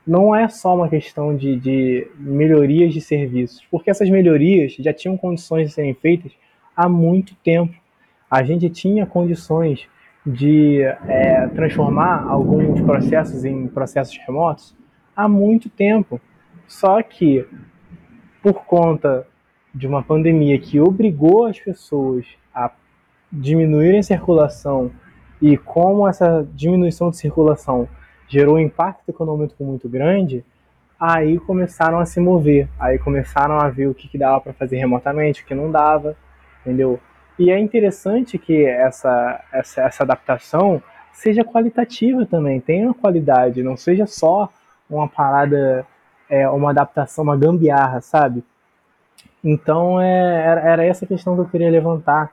[0.06, 5.18] não é só uma questão de, de melhorias de serviços, porque essas melhorias já tinham
[5.18, 6.32] condições de serem feitas
[6.76, 7.74] há muito tempo.
[8.34, 9.88] A gente tinha condições
[10.26, 14.76] de é, transformar alguns processos em processos remotos
[15.16, 16.20] há muito tempo.
[16.66, 17.48] Só que,
[18.42, 19.28] por conta
[19.72, 22.26] de uma pandemia que obrigou as pessoas
[22.56, 22.72] a
[23.32, 24.90] diminuírem a circulação
[25.40, 27.88] e como essa diminuição de circulação
[28.28, 30.44] gerou um impacto econômico muito grande,
[31.00, 34.78] aí começaram a se mover, aí começaram a ver o que, que dava para fazer
[34.78, 36.18] remotamente, o que não dava,
[36.62, 37.00] entendeu?
[37.38, 40.82] E é interessante que essa, essa, essa adaptação
[41.12, 44.50] seja qualitativa também, tenha uma qualidade, não seja só
[44.90, 45.86] uma parada,
[46.30, 48.44] é, uma adaptação, uma gambiarra, sabe?
[49.44, 52.32] Então é, era, era essa questão que eu queria levantar,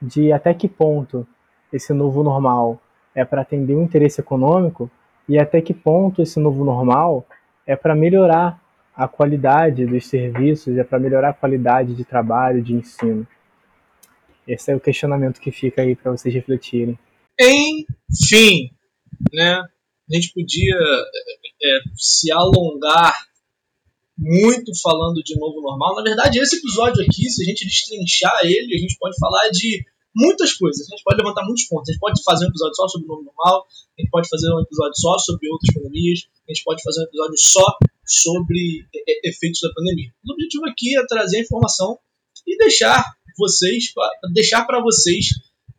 [0.00, 1.26] de até que ponto
[1.72, 2.80] esse novo normal
[3.14, 4.90] é para atender o um interesse econômico
[5.28, 7.26] e até que ponto esse novo normal
[7.66, 8.58] é para melhorar
[8.96, 13.26] a qualidade dos serviços, é para melhorar a qualidade de trabalho, de ensino.
[14.48, 16.98] Esse é o questionamento que fica aí para vocês refletirem.
[17.38, 18.70] Enfim,
[19.30, 19.60] né?
[19.60, 23.14] A gente podia é, se alongar
[24.16, 25.96] muito falando de novo normal.
[25.96, 29.84] Na verdade, esse episódio aqui, se a gente destrinchar ele, a gente pode falar de
[30.16, 30.88] muitas coisas.
[30.88, 31.90] A gente pode levantar muitos pontos.
[31.90, 33.66] A gente pode fazer um episódio só sobre o novo normal,
[33.98, 37.04] a gente pode fazer um episódio só sobre outras pandemias, a gente pode fazer um
[37.04, 37.76] episódio só
[38.06, 38.86] sobre
[39.22, 40.10] efeitos da pandemia.
[40.26, 41.98] O objetivo aqui é trazer informação
[42.48, 43.04] e deixar
[43.36, 43.92] vocês,
[44.32, 45.26] deixar para vocês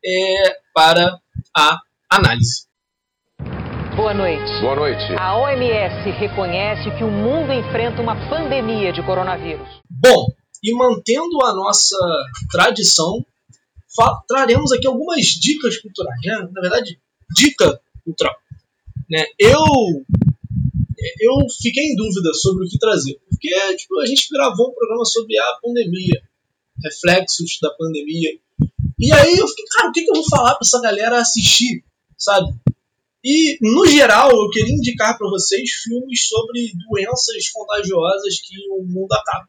[0.06, 1.20] é, para
[1.56, 2.68] a análise.
[3.96, 4.62] Boa noite.
[4.62, 5.14] Boa noite.
[5.18, 9.68] A OMS reconhece que o mundo enfrenta uma pandemia de coronavírus.
[9.90, 10.28] Bom,
[10.64, 11.98] e mantendo a nossa
[12.50, 13.26] tradição,
[14.28, 16.48] traremos aqui algumas dicas culturais, né?
[16.54, 16.98] Na verdade,
[17.36, 18.36] dica cultural.
[19.10, 19.26] Né?
[19.38, 19.64] Eu
[21.20, 25.06] eu fiquei em dúvida sobre o que trazer, porque tipo, a gente gravou um programa
[25.06, 26.22] sobre a pandemia,
[26.84, 28.32] reflexos da pandemia,
[29.00, 31.84] e aí eu fiquei, cara, o que, que eu vou falar para essa galera assistir,
[32.18, 32.48] sabe?
[33.24, 39.12] E, no geral, eu queria indicar para vocês filmes sobre doenças contagiosas que o mundo
[39.14, 39.48] acaba.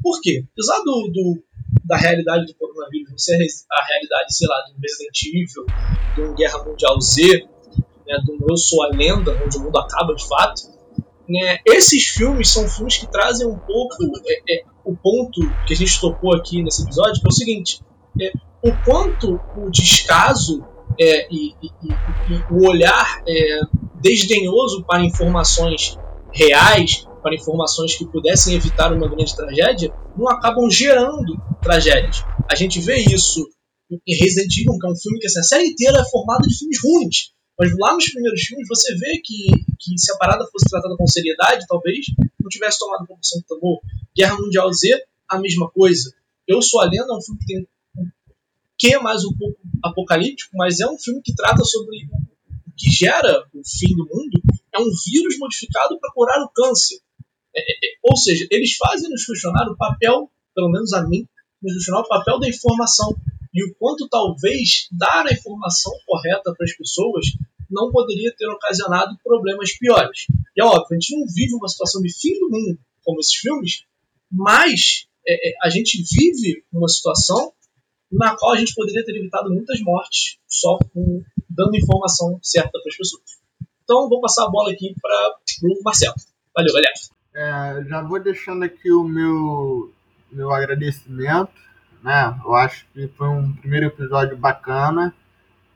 [0.00, 0.44] Por quê?
[0.52, 1.42] Apesar do, do
[1.84, 3.38] da realidade do coronavírus não ser
[3.70, 5.66] a realidade, sei lá, de um Resident Evil,
[6.14, 7.46] de um Guerra Mundial Z,
[8.06, 10.62] né, do Eu Sou a Lenda, onde o mundo acaba de fato,
[11.28, 13.96] né, esses filmes são filmes que trazem um pouco
[14.26, 17.80] é, é, o ponto que a gente tocou aqui nesse episódio, é o seguinte,
[18.20, 18.32] é,
[18.62, 20.64] o quanto o descaso
[20.98, 23.60] é, e, e, e, e, o olhar é,
[24.00, 25.98] desdenhoso para informações
[26.32, 32.24] reais para informações que pudessem evitar uma grande tragédia, não acabam gerando tragédias.
[32.48, 33.44] A gente vê isso
[33.90, 36.56] em Resident Evil, que é um filme que assim, a série inteira é formada de
[36.56, 37.16] filmes ruins.
[37.58, 39.46] Mas lá nos primeiros filmes você vê que,
[39.78, 42.06] que se a parada fosse tratada com seriedade, talvez
[42.40, 43.80] não tivesse tomado proporção que tomou.
[44.16, 46.12] Guerra Mundial Z, a mesma coisa.
[46.46, 47.68] Eu Sou a Lenda é um filme que tem
[48.78, 51.96] que mais um pouco apocalíptico, mas é um filme que trata sobre
[52.66, 54.38] o que gera o fim do mundo
[54.76, 56.98] é um vírus modificado para curar o câncer.
[57.54, 61.26] É, é, é, ou seja, eles fazem nos questionar o papel, pelo menos a mim,
[61.62, 63.16] nos questionar o papel da informação
[63.56, 67.26] e o quanto talvez dar a informação correta para as pessoas
[67.70, 70.26] não poderia ter ocasionado problemas piores.
[70.54, 73.34] E é óbvio, a gente não vive uma situação de fim do mundo como esses
[73.34, 73.84] filmes,
[74.30, 77.52] mas é, é, a gente vive uma situação
[78.12, 82.90] na qual a gente poderia ter evitado muitas mortes só com, dando informação certa para
[82.90, 83.22] as pessoas.
[83.82, 86.14] Então, vou passar a bola aqui para o Marcelo.
[86.54, 86.94] Valeu, galera.
[87.34, 89.92] É, já vou deixando aqui o meu,
[90.30, 91.65] meu agradecimento.
[92.06, 92.38] Né?
[92.44, 95.12] Eu acho que foi um primeiro episódio bacana.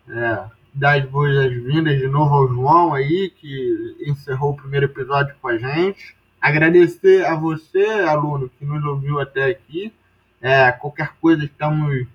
[0.08, 5.48] É, dar as boas-vindas de novo ao João aí, que encerrou o primeiro episódio com
[5.48, 6.14] a gente.
[6.40, 9.92] Agradecer a você, aluno, que nos ouviu até aqui.
[10.40, 12.06] É, qualquer coisa estamos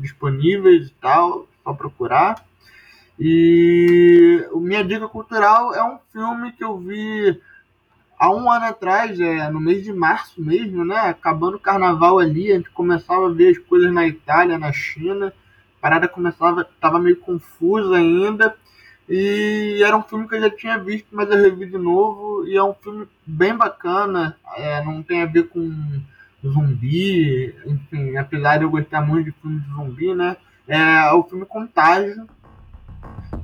[0.00, 2.44] disponíveis e tal, só procurar.
[3.16, 7.40] E minha dica cultural é um filme que eu vi
[8.18, 10.96] há um ano atrás, é, no mês de março mesmo, né?
[10.96, 15.32] Acabando o carnaval ali, a gente começava a ver as coisas na Itália, na China.
[15.78, 18.56] A parada começava, tava meio confusa ainda.
[19.08, 22.46] E era um filme que eu já tinha visto, mas eu revi de novo.
[22.46, 24.36] E é um filme bem bacana.
[24.56, 25.70] É, não tem a ver com
[26.44, 30.36] zumbi, enfim, apesar de eu gostar muito de filmes de zumbi, né?
[30.66, 32.26] É o filme Contágio.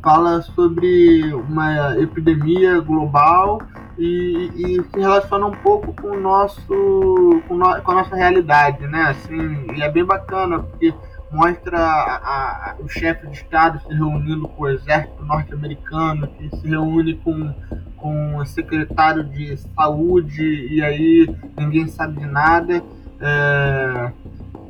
[0.02, 3.60] Fala sobre uma epidemia global
[3.98, 8.86] e, e se relaciona um pouco com o nosso com, no, com a nossa realidade,
[8.86, 9.02] né?
[9.10, 10.92] Assim, é bem bacana porque
[11.32, 16.68] mostra a, a, o chefe de Estado se reunindo com o exército norte-americano, que se
[16.68, 17.54] reúne com,
[17.96, 22.82] com o secretário de saúde, e aí ninguém sabe de nada.
[23.18, 24.12] É,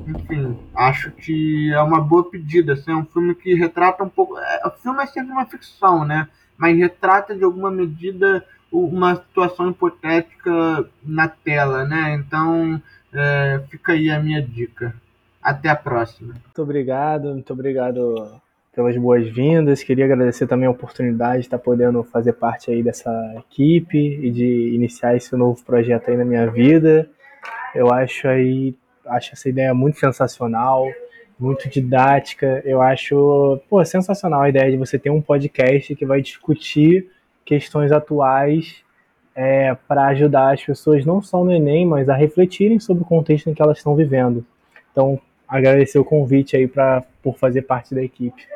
[0.06, 2.74] enfim, acho que é uma boa pedida.
[2.74, 4.38] Assim, é um filme que retrata um pouco.
[4.38, 6.28] É, o filme é sempre uma ficção, né?
[6.56, 12.14] Mas retrata de alguma medida uma situação hipotética na tela, né?
[12.14, 12.80] Então
[13.12, 14.94] é, fica aí a minha dica.
[15.42, 16.34] Até a próxima.
[16.34, 18.40] Muito obrigado, muito obrigado
[18.74, 19.82] pelas boas-vindas.
[19.82, 24.74] Queria agradecer também a oportunidade de estar podendo fazer parte aí dessa equipe e de
[24.74, 27.08] iniciar esse novo projeto aí na minha vida.
[27.74, 28.74] Eu acho aí,
[29.06, 30.88] acho essa ideia muito sensacional,
[31.38, 32.62] muito didática.
[32.64, 37.10] Eu acho, pô, sensacional a ideia de você ter um podcast que vai discutir
[37.44, 38.82] questões atuais
[39.34, 43.48] é, para ajudar as pessoas não só no Enem, mas a refletirem sobre o contexto
[43.48, 44.44] em que elas estão vivendo.
[44.90, 48.46] Então, agradecer o convite aí pra, por fazer parte da equipe.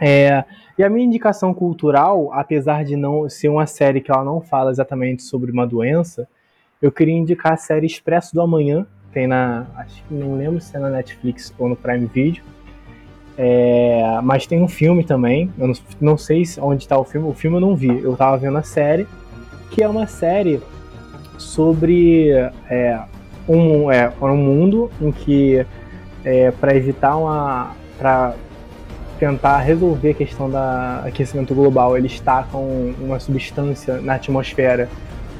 [0.00, 0.44] É,
[0.76, 4.70] e a minha indicação cultural, apesar de não ser uma série que ela não fala
[4.70, 6.28] exatamente sobre uma doença,
[6.82, 8.86] eu queria indicar a série Expresso do Amanhã,
[9.16, 12.44] tem na, acho que não lembro se é na Netflix ou no Prime Video,
[13.38, 17.32] é, mas tem um filme também, eu não, não sei onde está o filme, o
[17.32, 19.08] filme eu não vi, eu estava vendo a série,
[19.70, 20.60] que é uma série
[21.38, 22.28] sobre
[22.68, 23.00] é,
[23.48, 25.64] um, é, um mundo em que
[26.22, 27.74] é, para evitar uma.
[27.96, 28.34] para
[29.18, 30.58] tentar resolver a questão do
[31.06, 34.90] aquecimento global, eles tacam uma substância na atmosfera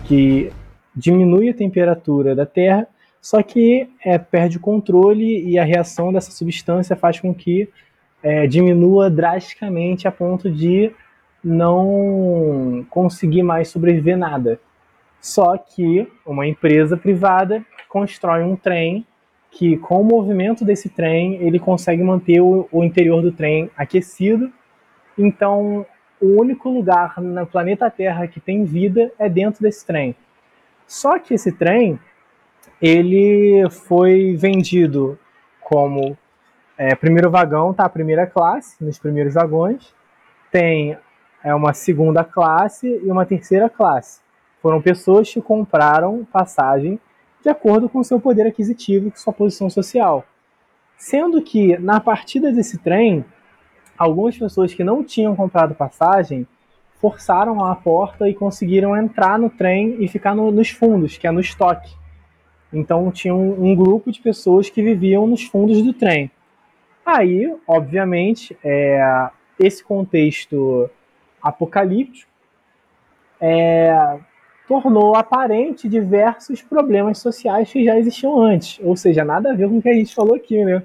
[0.05, 0.51] que
[0.97, 2.89] diminui a temperatura da Terra,
[3.27, 7.69] só que é, perde o controle e a reação dessa substância faz com que
[8.23, 10.93] é, diminua drasticamente a ponto de
[11.43, 14.61] não conseguir mais sobreviver nada.
[15.21, 19.05] Só que uma empresa privada constrói um trem
[19.51, 24.53] que com o movimento desse trem ele consegue manter o, o interior do trem aquecido.
[25.19, 25.85] Então,
[26.21, 30.15] o único lugar no planeta Terra que tem vida é dentro desse trem.
[30.87, 31.99] Só que esse trem
[32.81, 35.19] ele foi vendido
[35.61, 36.17] como
[36.77, 37.89] é, primeiro vagão, tá?
[37.89, 39.95] Primeira classe nos primeiros vagões.
[40.51, 40.97] Tem
[41.43, 44.21] é, uma segunda classe e uma terceira classe.
[44.61, 47.01] Foram pessoas que compraram passagem
[47.43, 50.25] de acordo com seu poder aquisitivo e sua posição social.
[50.99, 53.25] Sendo que na partida desse trem,
[53.97, 56.47] algumas pessoas que não tinham comprado passagem
[57.01, 61.31] forçaram a porta e conseguiram entrar no trem e ficar no, nos fundos, que é
[61.31, 61.95] no estoque.
[62.73, 66.31] Então tinha um, um, grupo de pessoas que viviam nos fundos do trem.
[67.05, 70.91] Aí, obviamente, é, esse contexto
[71.41, 72.31] apocalíptico
[73.41, 74.19] é,
[74.67, 78.81] tornou aparente diversos problemas sociais que já existiam antes.
[78.83, 80.83] Ou seja, nada a ver com o que a gente falou aqui, né?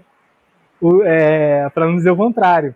[1.06, 2.76] É, Para não dizer o contrário.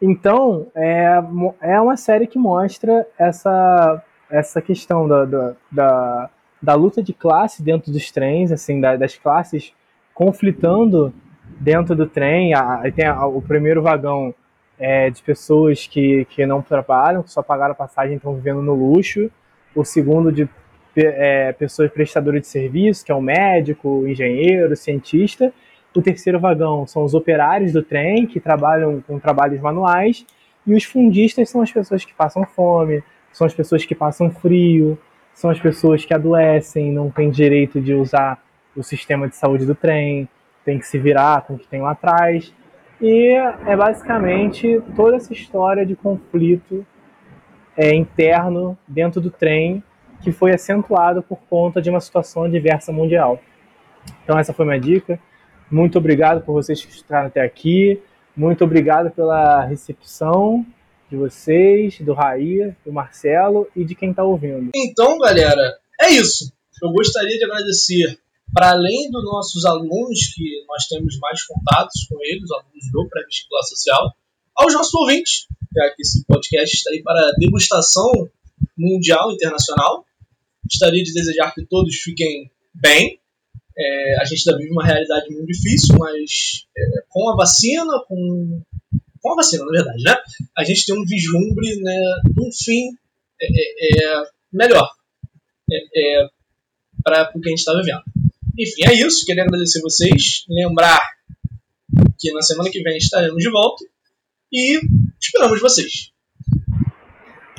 [0.00, 1.22] Então, é,
[1.60, 6.30] é uma série que mostra essa, essa questão da, da, da,
[6.62, 9.72] da luta de classe dentro dos trens, assim, da, das classes
[10.14, 11.12] conflitando
[11.58, 12.54] dentro do trem.
[12.54, 14.34] A, tem a, o primeiro vagão
[14.78, 18.62] é, de pessoas que, que não trabalham, que só pagaram a passagem e estão vivendo
[18.62, 19.30] no luxo.
[19.74, 20.48] O segundo de
[20.96, 25.52] é, pessoas prestadoras de serviço, que é o médico, o engenheiro, o cientista.
[25.94, 30.24] O terceiro vagão são os operários do trem, que trabalham com trabalhos manuais.
[30.66, 33.02] E os fundistas são as pessoas que passam fome,
[33.32, 34.98] são as pessoas que passam frio,
[35.34, 38.42] são as pessoas que adoecem, não têm direito de usar
[38.76, 40.28] o sistema de saúde do trem,
[40.64, 42.54] tem que se virar com o que tem lá atrás.
[43.00, 43.34] E
[43.66, 46.86] é basicamente toda essa história de conflito
[47.76, 49.82] é, interno dentro do trem
[50.20, 53.40] que foi acentuado por conta de uma situação adversa mundial.
[54.22, 55.18] Então essa foi minha dica.
[55.70, 58.00] Muito obrigado por vocês que estiveram até aqui.
[58.36, 60.64] Muito obrigado pela recepção
[61.12, 64.70] de vocês, do Raí, do Marcelo e de quem está ouvindo.
[64.74, 66.50] Então, galera, é isso.
[66.82, 68.18] Eu gostaria de agradecer,
[68.52, 73.62] para além dos nossos alunos, que nós temos mais contatos com eles, alunos do pré-vestibular
[73.64, 74.12] social,
[74.56, 78.10] aos nossos ouvintes, já que esse podcast está aí para degustação
[78.76, 80.06] mundial, internacional.
[80.64, 83.20] Gostaria de desejar que todos fiquem bem.
[83.76, 88.62] É, a gente ainda vive uma realidade muito difícil, mas é, com a vacina, com,
[89.22, 90.16] com a vacina, na verdade, né?
[90.58, 92.90] A gente tem um vislumbre né, um fim
[93.40, 94.88] é, é, é melhor
[95.70, 96.26] é,
[97.02, 98.02] para o que a gente está vivendo.
[98.58, 99.24] Enfim, é isso.
[99.24, 100.44] Queria agradecer vocês.
[100.48, 101.00] Lembrar
[102.18, 103.84] que na semana que vem estaremos de volta.
[104.52, 104.80] E
[105.18, 106.10] esperamos vocês.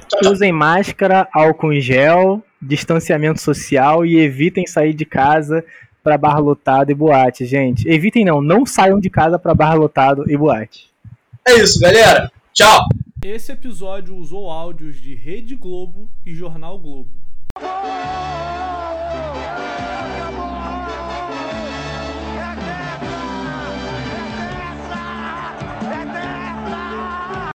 [0.08, 0.32] Tchau, tchau.
[0.32, 5.66] Usem máscara, álcool em gel, distanciamento social e evitem sair de casa
[6.04, 7.88] para bar lotado e boate, gente.
[7.90, 10.93] Evitem não, não saiam de casa para bar lotado e boate.
[11.46, 12.32] É isso, galera.
[12.54, 12.88] Tchau.
[13.22, 17.12] Esse episódio usou áudios de Rede Globo e Jornal Globo.